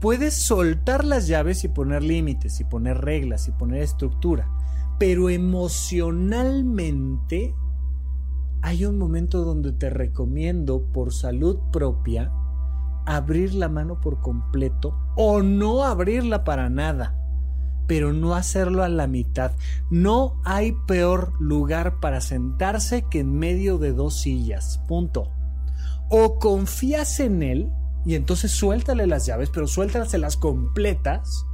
[0.00, 4.50] Puedes soltar las llaves y poner límites, y poner reglas, y poner estructura.
[4.98, 7.54] Pero emocionalmente
[8.62, 12.32] hay un momento donde te recomiendo por salud propia
[13.06, 17.14] abrir la mano por completo o no abrirla para nada,
[17.86, 19.52] pero no hacerlo a la mitad.
[19.90, 24.80] No hay peor lugar para sentarse que en medio de dos sillas.
[24.86, 25.32] Punto.
[26.08, 27.72] O confías en él
[28.04, 31.44] y entonces suéltale las llaves, pero suéltaselas completas.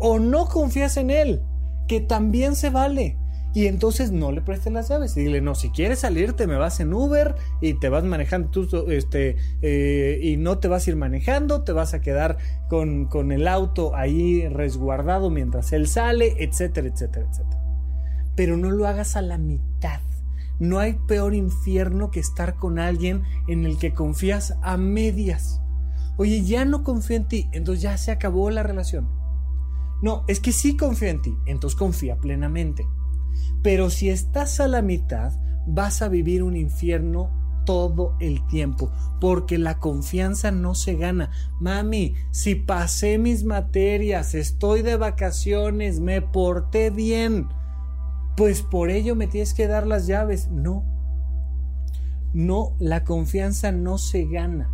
[0.00, 1.42] O no confías en él,
[1.86, 3.18] que también se vale.
[3.54, 5.16] Y entonces no le prestes las llaves.
[5.16, 8.90] Y dile, no, si quieres salirte, me vas en Uber y te vas manejando tú,
[8.90, 12.36] este, eh, y no te vas a ir manejando, te vas a quedar
[12.68, 17.62] con, con el auto ahí resguardado mientras él sale, etcétera, etcétera, etcétera.
[18.34, 20.00] Pero no lo hagas a la mitad.
[20.58, 25.60] No hay peor infierno que estar con alguien en el que confías a medias.
[26.16, 29.08] Oye, ya no confío en ti, entonces ya se acabó la relación.
[30.02, 32.84] No, es que sí confío en ti, entonces confía plenamente.
[33.62, 35.32] Pero si estás a la mitad,
[35.66, 37.30] vas a vivir un infierno
[37.64, 41.30] todo el tiempo, porque la confianza no se gana.
[41.60, 47.48] Mami, si pasé mis materias, estoy de vacaciones, me porté bien,
[48.36, 50.48] pues por ello me tienes que dar las llaves.
[50.48, 50.84] No,
[52.32, 54.70] no, la confianza no se gana,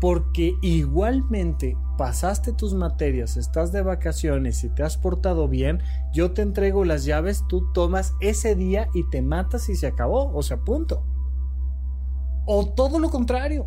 [0.00, 5.82] porque igualmente pasaste tus materias, estás de vacaciones y te has portado bien,
[6.12, 10.32] yo te entrego las llaves, tú tomas ese día y te matas y se acabó,
[10.32, 11.04] o sea, punto.
[12.46, 13.66] O todo lo contrario,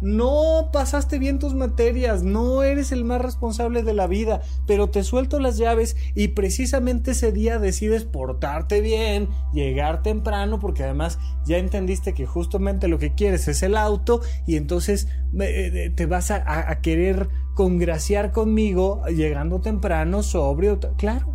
[0.00, 5.02] no pasaste bien tus materias, no eres el más responsable de la vida, pero te
[5.02, 11.58] suelto las llaves y precisamente ese día decides portarte bien, llegar temprano, porque además ya
[11.58, 15.08] entendiste que justamente lo que quieres es el auto y entonces
[15.40, 20.78] eh, eh, te vas a, querer congraciar conmigo llegando temprano, sobrio.
[20.96, 21.34] Claro,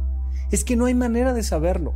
[0.52, 1.96] es que no hay manera de saberlo.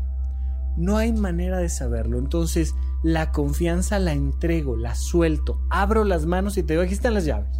[0.75, 2.17] No hay manera de saberlo.
[2.17, 2.73] Entonces,
[3.03, 7.25] la confianza la entrego, la suelto, abro las manos y te digo, aquí están las
[7.25, 7.59] llaves.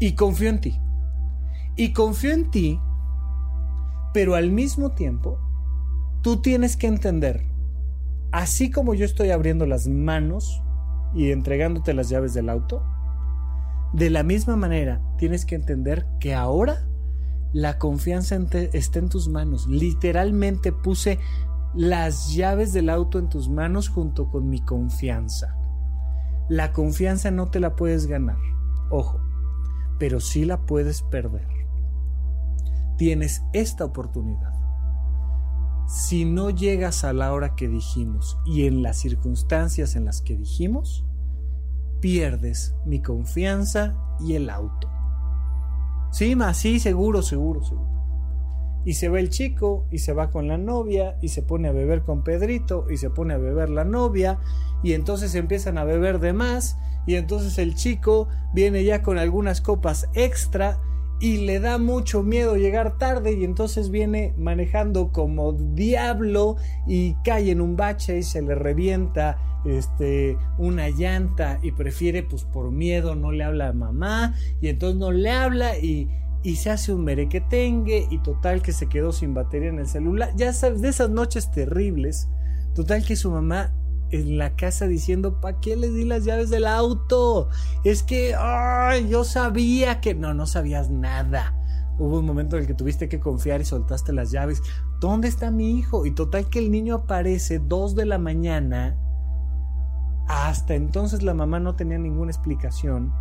[0.00, 0.80] Y confío en ti.
[1.76, 2.80] Y confío en ti,
[4.14, 5.38] pero al mismo tiempo,
[6.22, 7.44] tú tienes que entender,
[8.32, 10.62] así como yo estoy abriendo las manos
[11.14, 12.82] y entregándote las llaves del auto,
[13.92, 16.86] de la misma manera tienes que entender que ahora
[17.52, 18.38] la confianza
[18.72, 19.66] está en tus manos.
[19.66, 21.18] Literalmente puse
[21.78, 25.56] las llaves del auto en tus manos junto con mi confianza.
[26.48, 28.40] La confianza no te la puedes ganar,
[28.90, 29.20] ojo,
[29.96, 31.46] pero sí la puedes perder.
[32.96, 34.52] Tienes esta oportunidad.
[35.86, 40.36] Si no llegas a la hora que dijimos y en las circunstancias en las que
[40.36, 41.06] dijimos,
[42.00, 44.90] pierdes mi confianza y el auto.
[46.10, 47.97] Sí, más, sí, seguro, seguro, seguro.
[48.88, 51.72] Y se va el chico y se va con la novia y se pone a
[51.72, 54.38] beber con Pedrito y se pone a beber la novia
[54.82, 59.60] y entonces empiezan a beber de más y entonces el chico viene ya con algunas
[59.60, 60.80] copas extra
[61.20, 67.50] y le da mucho miedo llegar tarde y entonces viene manejando como diablo y cae
[67.50, 69.36] en un bache y se le revienta
[69.66, 74.98] este una llanta y prefiere pues por miedo no le habla a mamá y entonces
[74.98, 76.08] no le habla y
[76.42, 80.30] y se hace un merequetengue y total que se quedó sin batería en el celular.
[80.36, 82.28] Ya sabes, de esas noches terribles,
[82.74, 83.72] total que su mamá
[84.10, 87.48] en la casa diciendo, ¿para qué le di las llaves del auto?
[87.84, 91.54] Es que, ay, yo sabía que no, no sabías nada.
[91.98, 94.62] Hubo un momento en el que tuviste que confiar y soltaste las llaves.
[95.00, 96.06] ¿Dónde está mi hijo?
[96.06, 98.96] Y total que el niño aparece dos de la mañana.
[100.28, 103.12] Hasta entonces la mamá no tenía ninguna explicación.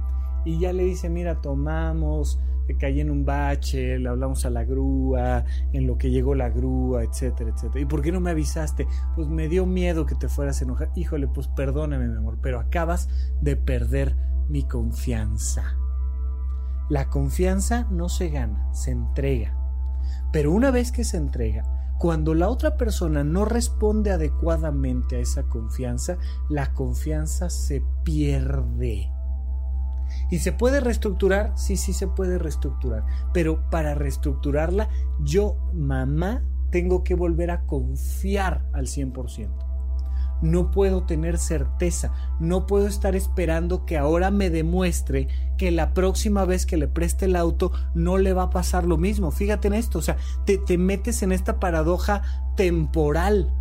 [0.45, 2.39] Y ya le dice, mira, tomamos,
[2.76, 7.03] caí en un bache, le hablamos a la grúa, en lo que llegó la grúa,
[7.03, 7.82] etcétera, etcétera.
[7.82, 8.88] ¿Y por qué no me avisaste?
[9.15, 10.91] Pues me dio miedo que te fueras a enojar.
[10.95, 13.09] Híjole, pues perdóname, mi amor, pero acabas
[13.41, 14.15] de perder
[14.49, 15.78] mi confianza.
[16.89, 19.55] La confianza no se gana, se entrega.
[20.32, 21.63] Pero una vez que se entrega,
[21.99, 29.11] cuando la otra persona no responde adecuadamente a esa confianza, la confianza se pierde.
[30.30, 31.53] ¿Y se puede reestructurar?
[31.55, 33.05] Sí, sí se puede reestructurar.
[33.34, 34.89] Pero para reestructurarla,
[35.20, 39.49] yo, mamá, tengo que volver a confiar al 100%.
[40.41, 45.28] No puedo tener certeza, no puedo estar esperando que ahora me demuestre
[45.58, 48.97] que la próxima vez que le preste el auto no le va a pasar lo
[48.97, 49.32] mismo.
[49.32, 52.22] Fíjate en esto, o sea, te, te metes en esta paradoja
[52.55, 53.51] temporal.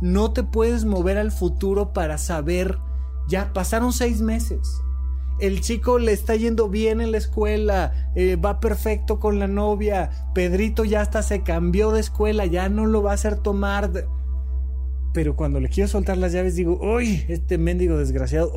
[0.00, 2.78] No te puedes mover al futuro para saber,
[3.28, 4.80] ya pasaron seis meses,
[5.40, 10.10] el chico le está yendo bien en la escuela, eh, va perfecto con la novia,
[10.34, 13.90] Pedrito ya hasta se cambió de escuela, ya no lo va a hacer tomar.
[15.12, 18.52] Pero cuando le quiero soltar las llaves digo, uy, este mendigo desgraciado,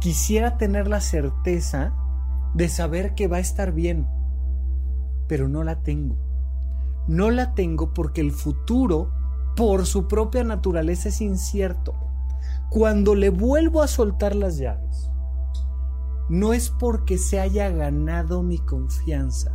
[0.00, 1.94] quisiera tener la certeza
[2.54, 4.06] de saber que va a estar bien,
[5.28, 6.16] pero no la tengo.
[7.06, 9.12] No la tengo porque el futuro,
[9.56, 11.94] por su propia naturaleza, es incierto.
[12.70, 15.09] Cuando le vuelvo a soltar las llaves,
[16.30, 19.52] no es porque se haya ganado mi confianza,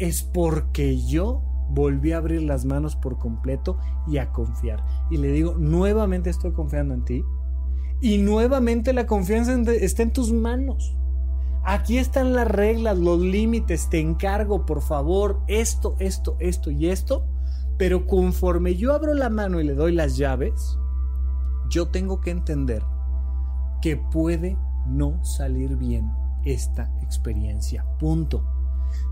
[0.00, 3.78] es porque yo volví a abrir las manos por completo
[4.08, 4.84] y a confiar.
[5.10, 7.24] Y le digo, nuevamente estoy confiando en ti.
[8.00, 10.96] Y nuevamente la confianza está en tus manos.
[11.64, 17.26] Aquí están las reglas, los límites, te encargo, por favor, esto, esto, esto y esto.
[17.78, 20.78] Pero conforme yo abro la mano y le doy las llaves,
[21.70, 22.82] yo tengo que entender
[23.82, 24.56] que puede
[24.88, 26.10] no salir bien
[26.44, 27.84] esta experiencia.
[27.98, 28.44] Punto.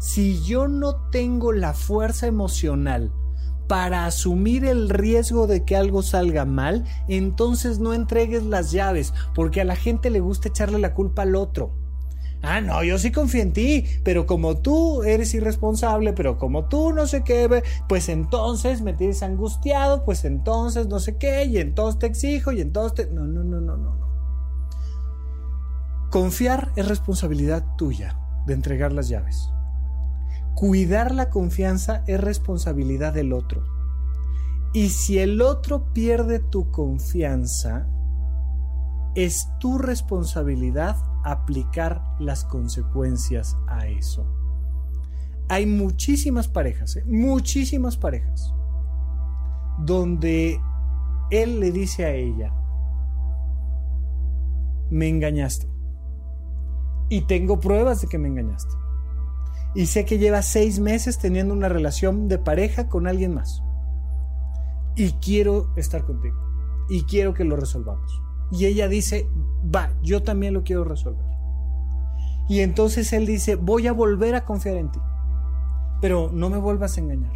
[0.00, 3.12] Si yo no tengo la fuerza emocional
[3.66, 9.60] para asumir el riesgo de que algo salga mal, entonces no entregues las llaves, porque
[9.60, 11.72] a la gente le gusta echarle la culpa al otro.
[12.46, 16.92] Ah, no, yo sí confío en ti, pero como tú eres irresponsable, pero como tú
[16.92, 21.98] no sé qué, pues entonces me tienes angustiado, pues entonces no sé qué, y entonces
[21.98, 23.14] te exijo, y entonces te...
[23.14, 24.03] No, no, no, no, no, no.
[26.14, 29.50] Confiar es responsabilidad tuya de entregar las llaves.
[30.54, 33.64] Cuidar la confianza es responsabilidad del otro.
[34.72, 37.88] Y si el otro pierde tu confianza,
[39.16, 44.24] es tu responsabilidad aplicar las consecuencias a eso.
[45.48, 47.04] Hay muchísimas parejas, ¿eh?
[47.06, 48.54] muchísimas parejas,
[49.80, 50.60] donde
[51.32, 52.54] él le dice a ella,
[54.90, 55.73] me engañaste.
[57.08, 58.74] Y tengo pruebas de que me engañaste
[59.74, 63.62] y sé que lleva seis meses teniendo una relación de pareja con alguien más.
[64.94, 66.36] Y quiero estar contigo.
[66.88, 68.22] Y quiero que lo resolvamos.
[68.52, 69.28] Y ella dice,
[69.74, 71.24] va, yo también lo quiero resolver.
[72.48, 75.00] Y entonces él dice, voy a volver a confiar en ti.
[76.00, 77.32] Pero no me vuelvas a engañar.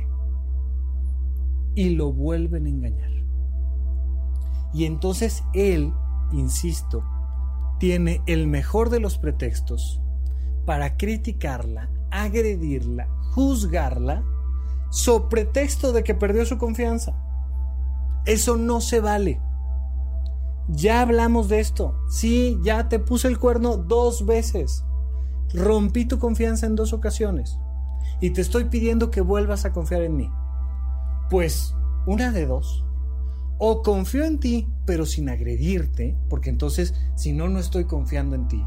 [1.75, 3.11] Y lo vuelven a engañar.
[4.73, 5.93] Y entonces él,
[6.31, 7.03] insisto,
[7.79, 10.01] tiene el mejor de los pretextos
[10.67, 14.25] para criticarla agredirla, juzgarla,
[14.91, 17.15] so pretexto de que perdió su confianza.
[18.25, 19.41] Eso no se vale.
[20.69, 21.95] Ya hablamos de esto.
[22.11, 24.85] Sí, ya te puse el cuerno dos veces.
[25.55, 27.59] Rompí tu confianza en dos ocasiones.
[28.21, 30.31] Y te estoy pidiendo que vuelvas a confiar en mí.
[31.31, 31.75] Pues,
[32.07, 32.85] una de dos.
[33.59, 38.49] O confío en ti, pero sin agredirte, porque entonces, si no, no estoy confiando en
[38.49, 38.65] ti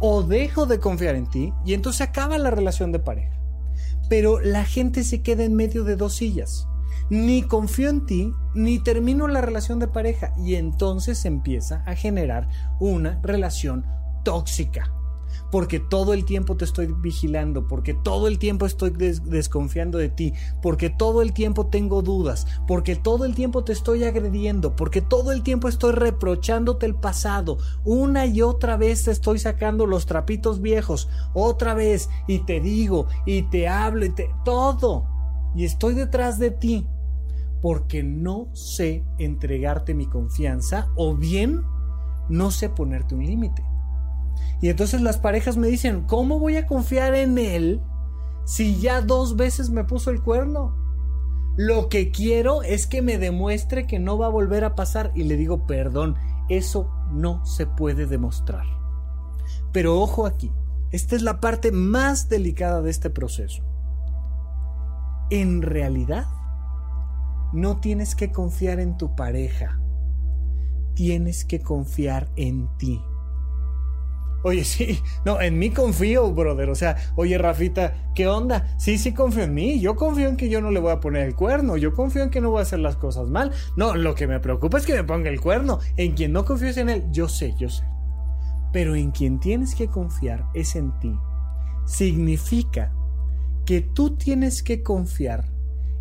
[0.00, 3.36] o dejo de confiar en ti y entonces acaba la relación de pareja.
[4.08, 6.66] Pero la gente se queda en medio de dos sillas.
[7.10, 12.48] Ni confío en ti, ni termino la relación de pareja y entonces empieza a generar
[12.80, 13.84] una relación
[14.24, 14.92] tóxica
[15.50, 20.34] porque todo el tiempo te estoy vigilando, porque todo el tiempo estoy desconfiando de ti,
[20.62, 25.32] porque todo el tiempo tengo dudas, porque todo el tiempo te estoy agrediendo, porque todo
[25.32, 30.60] el tiempo estoy reprochándote el pasado, una y otra vez te estoy sacando los trapitos
[30.60, 34.30] viejos, otra vez, y te digo, y te hablo, y te...
[34.44, 35.06] todo,
[35.54, 36.86] y estoy detrás de ti,
[37.62, 41.62] porque no sé entregarte mi confianza, o bien
[42.28, 43.64] no sé ponerte un límite.
[44.60, 47.80] Y entonces las parejas me dicen, ¿cómo voy a confiar en él
[48.44, 50.74] si ya dos veces me puso el cuerno?
[51.56, 55.10] Lo que quiero es que me demuestre que no va a volver a pasar.
[55.14, 56.16] Y le digo, perdón,
[56.48, 58.64] eso no se puede demostrar.
[59.72, 60.52] Pero ojo aquí,
[60.90, 63.64] esta es la parte más delicada de este proceso.
[65.30, 66.26] En realidad,
[67.52, 69.80] no tienes que confiar en tu pareja,
[70.94, 73.02] tienes que confiar en ti.
[74.42, 76.70] Oye, sí, no, en mí confío, brother.
[76.70, 78.74] O sea, oye, Rafita, ¿qué onda?
[78.78, 79.80] Sí, sí confío en mí.
[79.80, 81.76] Yo confío en que yo no le voy a poner el cuerno.
[81.76, 83.50] Yo confío en que no voy a hacer las cosas mal.
[83.76, 85.80] No, lo que me preocupa es que me ponga el cuerno.
[85.96, 87.04] En quien no confío es en él.
[87.10, 87.84] Yo sé, yo sé.
[88.72, 91.18] Pero en quien tienes que confiar es en ti.
[91.86, 92.92] Significa
[93.66, 95.46] que tú tienes que confiar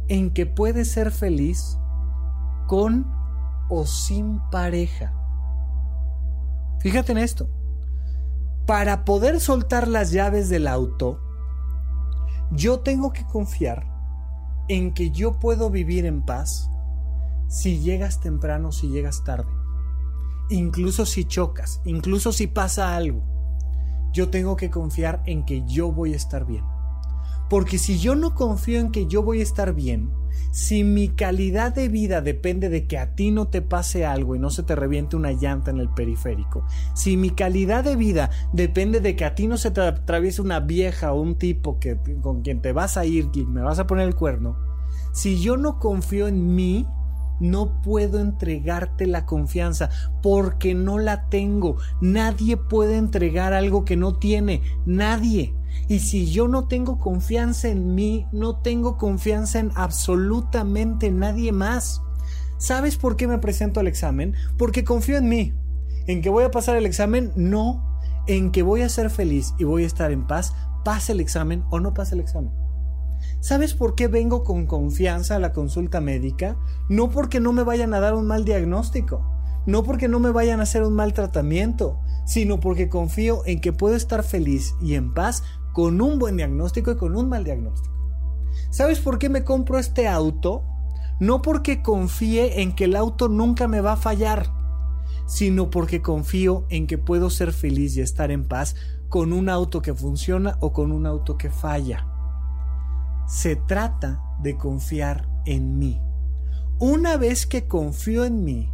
[0.10, 1.78] en que puedes ser feliz
[2.68, 3.08] con
[3.70, 5.14] o sin pareja.
[6.80, 7.57] Fíjate en esto
[8.68, 11.22] para poder soltar las llaves del auto,
[12.52, 13.88] yo tengo que confiar
[14.68, 16.70] en que yo puedo vivir en paz
[17.48, 19.50] si llegas temprano, si llegas tarde.
[20.50, 23.24] Incluso si chocas, incluso si pasa algo.
[24.12, 26.66] Yo tengo que confiar en que yo voy a estar bien.
[27.50, 30.12] Porque si yo no confío en que yo voy a estar bien,
[30.52, 34.40] si mi calidad de vida depende de que a ti no te pase algo y
[34.40, 39.00] no se te reviente una llanta en el periférico, si mi calidad de vida depende
[39.00, 42.42] de que a ti no se te atraviese una vieja o un tipo que, con
[42.42, 44.58] quien te vas a ir y me vas a poner el cuerno,
[45.14, 46.86] si yo no confío en mí,
[47.40, 49.90] no puedo entregarte la confianza
[50.22, 51.78] porque no la tengo.
[52.02, 54.62] Nadie puede entregar algo que no tiene.
[54.86, 55.54] Nadie.
[55.88, 62.02] Y si yo no tengo confianza en mí, no tengo confianza en absolutamente nadie más.
[62.58, 64.34] ¿Sabes por qué me presento al examen?
[64.58, 65.54] Porque confío en mí.
[66.08, 67.32] ¿En que voy a pasar el examen?
[67.36, 68.00] No.
[68.28, 71.64] En que voy a ser feliz y voy a estar en paz, pase el examen
[71.70, 72.52] o no pase el examen.
[73.40, 76.58] ¿Sabes por qué vengo con confianza a la consulta médica?
[76.90, 79.24] No porque no me vayan a dar un mal diagnóstico,
[79.68, 83.74] no porque no me vayan a hacer un mal tratamiento, sino porque confío en que
[83.74, 87.96] puedo estar feliz y en paz con un buen diagnóstico y con un mal diagnóstico.
[88.72, 90.64] ¿Sabes por qué me compro este auto?
[91.20, 94.52] No porque confíe en que el auto nunca me va a fallar,
[95.28, 98.76] sino porque confío en que puedo ser feliz y estar en paz
[99.10, 102.17] con un auto que funciona o con un auto que falla.
[103.28, 106.02] Se trata de confiar en mí.
[106.80, 108.72] Una vez que confío en mí,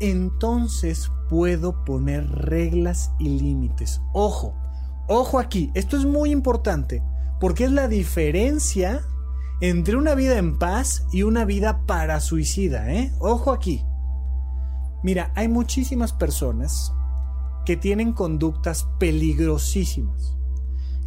[0.00, 4.00] entonces puedo poner reglas y límites.
[4.12, 4.54] Ojo,
[5.08, 7.02] ojo aquí, esto es muy importante,
[7.40, 9.02] porque es la diferencia
[9.60, 13.12] entre una vida en paz y una vida para suicida, ¿eh?
[13.18, 13.84] Ojo aquí.
[15.02, 16.92] Mira, hay muchísimas personas
[17.64, 20.37] que tienen conductas peligrosísimas.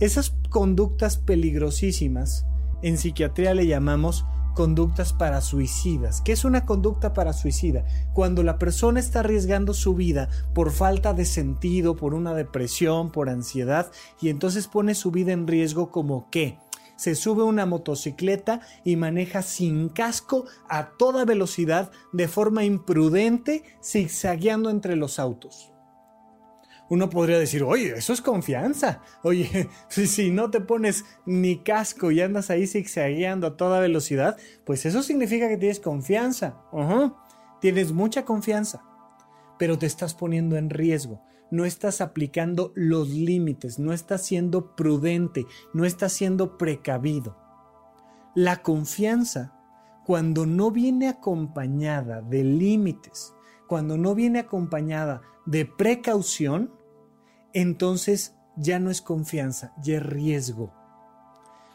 [0.02, 2.48] Esas conductas peligrosísimas
[2.82, 4.26] en psiquiatría le llamamos
[4.56, 6.22] conductas para suicidas.
[6.22, 7.86] ¿Qué es una conducta para suicida?
[8.16, 13.30] Cuando la persona está arriesgando su vida por falta de sentido, por una depresión, por
[13.30, 16.58] ansiedad, y entonces pone su vida en riesgo como qué?
[16.96, 24.72] Se sube una motocicleta y maneja sin casco a toda velocidad de forma imprudente, zigzagueando
[24.72, 25.72] entre los autos
[26.92, 29.02] uno podría decir, oye, eso es confianza.
[29.24, 34.36] Oye, si, no te pones ni casco y andas ahí zigzagueando a toda velocidad,
[34.66, 36.58] pues eso significa que tienes confianza.
[37.62, 38.84] Tienes mucha confianza,
[39.58, 41.24] pero te estás poniendo en riesgo.
[41.50, 47.38] No estás aplicando los límites, no estás siendo prudente, no estás siendo precavido.
[48.36, 49.54] La confianza,
[50.06, 53.34] cuando no viene acompañada de límites,
[53.70, 56.81] cuando no viene acompañada de precaución,
[57.54, 60.74] entonces ya no es confianza, ya es riesgo.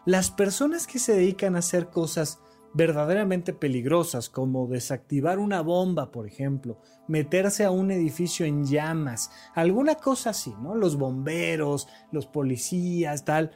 [0.05, 2.39] Las personas que se dedican a hacer cosas
[2.75, 9.95] verdaderamente peligrosas, como desactivar una bomba, por ejemplo, meterse a un edificio en llamas, alguna
[9.95, 10.75] cosa así, ¿no?
[10.75, 13.53] Los bomberos, los policías, tal,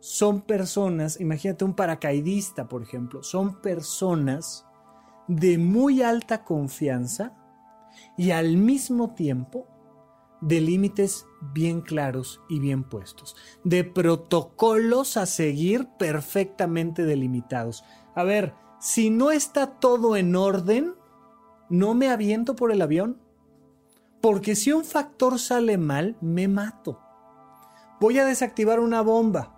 [0.00, 4.66] son personas, imagínate un paracaidista, por ejemplo, son personas
[5.28, 7.36] de muy alta confianza
[8.16, 9.68] y al mismo tiempo
[10.40, 17.84] de límites bien claros y bien puestos, de protocolos a seguir perfectamente delimitados.
[18.14, 20.94] A ver, si no está todo en orden,
[21.68, 23.20] no me aviento por el avión,
[24.20, 27.00] porque si un factor sale mal, me mato.
[28.00, 29.52] Voy a desactivar una bomba.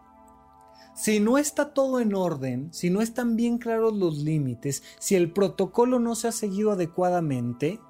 [0.94, 5.32] Si no está todo en orden, si no están bien claros los límites, si el
[5.32, 7.80] protocolo no se ha seguido adecuadamente,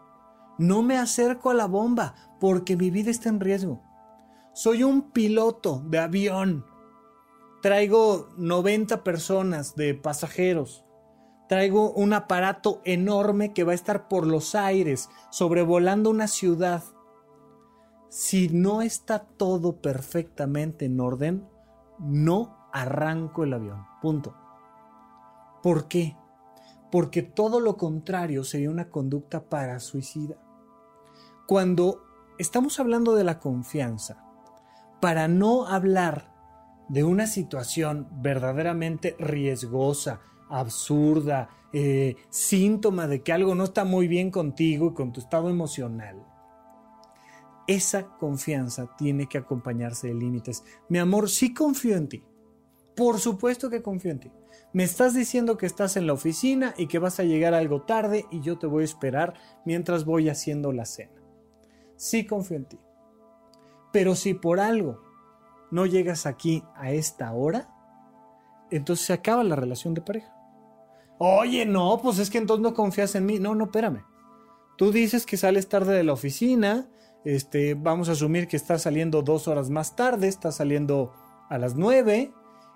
[0.58, 3.82] no me acerco a la bomba porque mi vida está en riesgo.
[4.52, 6.66] Soy un piloto de avión.
[7.62, 10.84] Traigo 90 personas de pasajeros.
[11.48, 16.82] Traigo un aparato enorme que va a estar por los aires, sobrevolando una ciudad.
[18.08, 21.48] Si no está todo perfectamente en orden,
[21.98, 23.86] no arranco el avión.
[24.02, 24.34] Punto.
[25.62, 26.16] ¿Por qué?
[26.90, 30.36] Porque todo lo contrario sería una conducta para suicida.
[31.48, 32.04] Cuando
[32.36, 34.22] estamos hablando de la confianza,
[35.00, 36.30] para no hablar
[36.90, 40.20] de una situación verdaderamente riesgosa,
[40.50, 45.48] absurda, eh, síntoma de que algo no está muy bien contigo y con tu estado
[45.48, 46.22] emocional,
[47.66, 50.64] esa confianza tiene que acompañarse de límites.
[50.90, 52.24] Mi amor, sí confío en ti.
[52.94, 54.32] Por supuesto que confío en ti.
[54.74, 58.26] Me estás diciendo que estás en la oficina y que vas a llegar algo tarde
[58.30, 59.32] y yo te voy a esperar
[59.64, 61.17] mientras voy haciendo la cena
[61.98, 62.78] sí confío en ti.
[63.92, 65.02] Pero si por algo
[65.70, 67.68] no llegas aquí a esta hora,
[68.70, 70.34] entonces se acaba la relación de pareja.
[71.18, 73.38] Oye, no, pues es que entonces no confías en mí.
[73.38, 74.04] No, no, espérame.
[74.76, 76.88] Tú dices que sales tarde de la oficina,
[77.24, 81.12] este, vamos a asumir que estás saliendo dos horas más tarde, estás saliendo
[81.48, 82.32] a las nueve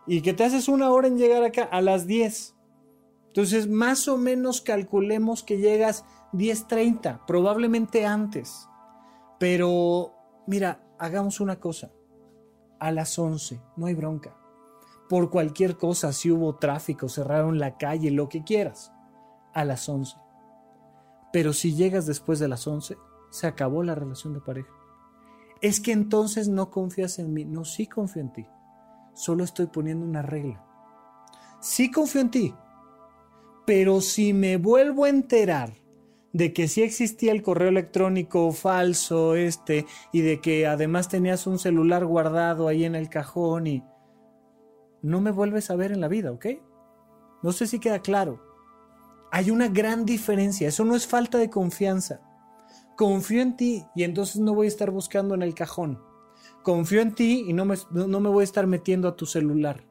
[0.07, 2.57] y que te haces una hora en llegar acá a las diez.
[3.29, 8.69] Entonces, más o menos calculemos que llegas 10.30, probablemente antes.
[9.43, 10.15] Pero,
[10.47, 11.91] mira, hagamos una cosa.
[12.79, 14.37] A las 11, no hay bronca.
[15.09, 18.93] Por cualquier cosa, si hubo tráfico, cerraron la calle, lo que quieras.
[19.53, 20.17] A las 11.
[21.33, 22.97] Pero si llegas después de las 11,
[23.31, 24.71] se acabó la relación de pareja.
[25.61, 27.45] Es que entonces no confías en mí.
[27.45, 28.47] No, sí confío en ti.
[29.13, 30.65] Solo estoy poniendo una regla.
[31.61, 32.55] Sí confío en ti.
[33.67, 35.82] Pero si me vuelvo a enterar
[36.33, 41.59] de que sí existía el correo electrónico falso este y de que además tenías un
[41.59, 43.85] celular guardado ahí en el cajón y
[45.03, 46.47] no me vuelves a ver en la vida, ¿ok?
[47.43, 48.41] No sé si queda claro.
[49.31, 52.21] Hay una gran diferencia, eso no es falta de confianza.
[52.97, 56.01] Confío en ti y entonces no voy a estar buscando en el cajón.
[56.63, 59.85] Confío en ti y no me, no me voy a estar metiendo a tu celular.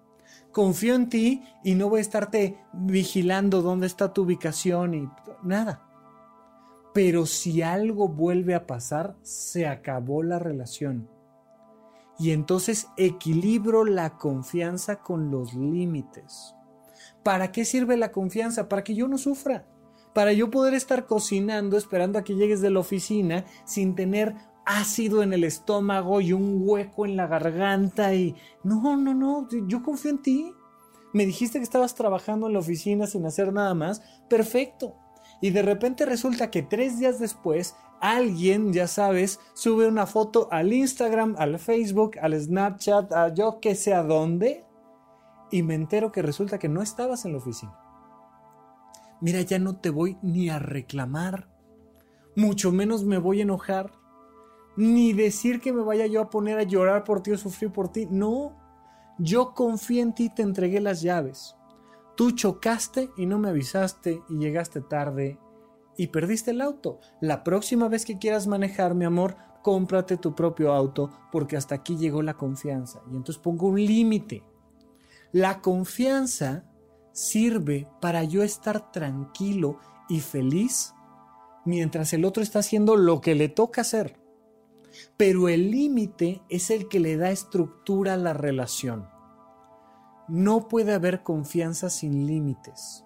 [0.52, 5.10] Confío en ti y no voy a estarte vigilando dónde está tu ubicación y
[5.44, 5.91] nada.
[6.94, 11.10] Pero si algo vuelve a pasar, se acabó la relación.
[12.20, 16.56] Y entonces equilibro la confianza con los límites.
[17.24, 18.68] ¿Para qué sirve la confianza?
[18.68, 19.66] Para que yo no sufra.
[20.14, 24.36] Para yo poder estar cocinando esperando a que llegues de la oficina sin tener
[24.66, 29.82] ácido en el estómago y un hueco en la garganta y no, no, no, yo
[29.82, 30.54] confío en ti.
[31.14, 34.02] Me dijiste que estabas trabajando en la oficina sin hacer nada más.
[34.30, 35.01] Perfecto
[35.42, 40.72] y de repente resulta que tres días después alguien, ya sabes, sube una foto al
[40.72, 44.66] Instagram, al Facebook, al Snapchat, a yo que sé a dónde,
[45.52, 47.78] y me entero que resulta que no estabas en la oficina.
[49.20, 51.48] Mira, ya no te voy ni a reclamar,
[52.36, 53.92] mucho menos me voy a enojar,
[54.78, 57.92] ni decir que me vaya yo a poner a llorar por ti o sufrir por
[57.92, 58.08] ti.
[58.10, 58.58] No,
[59.20, 61.56] yo confío en ti, te entregué las llaves.
[62.16, 65.40] Tú chocaste y no me avisaste y llegaste tarde
[65.98, 67.00] y perdiste el auto.
[67.20, 71.98] La próxima vez que quieras manejar, mi amor, cómprate tu propio auto porque hasta aquí
[71.98, 73.02] llegó la confianza.
[73.12, 74.44] Y entonces pongo un límite.
[75.32, 76.66] La confianza
[77.14, 80.94] sirve para yo estar tranquilo y feliz
[81.66, 84.20] mientras el otro está haciendo lo que le toca hacer.
[85.18, 89.08] Pero el límite es el que le da estructura a la relación.
[90.32, 93.04] No puede haber confianza sin límites.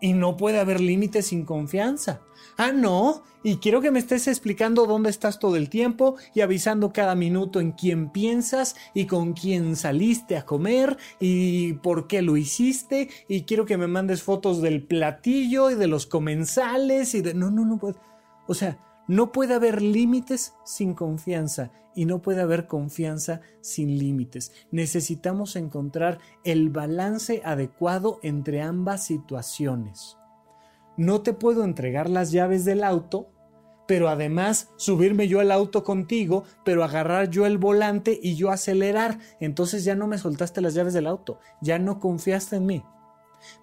[0.00, 2.22] Y no puede haber límites sin confianza.
[2.56, 3.22] Ah, no.
[3.44, 7.60] Y quiero que me estés explicando dónde estás todo el tiempo y avisando cada minuto
[7.60, 13.10] en quién piensas y con quién saliste a comer y por qué lo hiciste.
[13.28, 17.34] Y quiero que me mandes fotos del platillo y de los comensales y de...
[17.34, 17.96] No, no, no puede.
[18.46, 18.78] O sea,
[19.08, 24.52] no puede haber límites sin confianza y no puede haber confianza sin límites.
[24.70, 30.16] Necesitamos encontrar el balance adecuado entre ambas situaciones.
[30.96, 33.30] No te puedo entregar las llaves del auto,
[33.86, 39.18] pero además subirme yo al auto contigo, pero agarrar yo el volante y yo acelerar.
[39.40, 42.84] Entonces ya no me soltaste las llaves del auto, ya no confiaste en mí.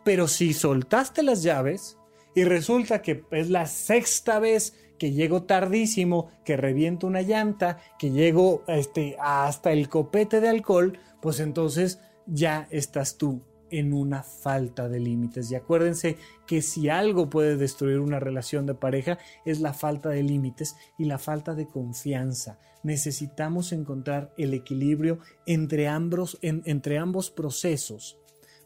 [0.04, 2.00] Pero si soltaste las llaves
[2.34, 8.12] y resulta que es la sexta vez que llego tardísimo, que reviento una llanta, que
[8.12, 14.88] llego este, hasta el copete de alcohol, pues entonces ya estás tú en una falta
[14.88, 15.52] de límites.
[15.52, 20.24] Y acuérdense que si algo puede destruir una relación de pareja es la falta de
[20.24, 22.60] límites y la falta de confianza.
[22.84, 28.20] Necesitamos encontrar el equilibrio entre ambos, entre ambos procesos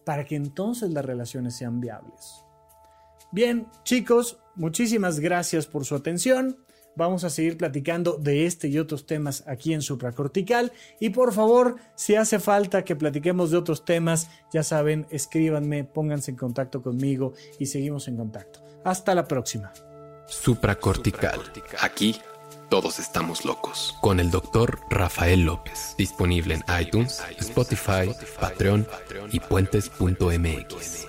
[0.04, 2.44] para que entonces las relaciones sean viables.
[3.32, 6.58] Bien, chicos, muchísimas gracias por su atención.
[6.96, 10.74] Vamos a seguir platicando de este y otros temas aquí en Supracortical.
[11.00, 16.32] Y por favor, si hace falta que platiquemos de otros temas, ya saben, escríbanme, pónganse
[16.32, 18.62] en contacto conmigo y seguimos en contacto.
[18.84, 19.72] Hasta la próxima.
[20.28, 21.40] Supracortical.
[21.82, 22.20] Aquí
[22.70, 23.96] todos estamos locos.
[24.02, 25.96] Con el doctor Rafael López.
[25.98, 28.88] Disponible en iTunes, Spotify, Patreon
[29.32, 31.09] y puentes.mx.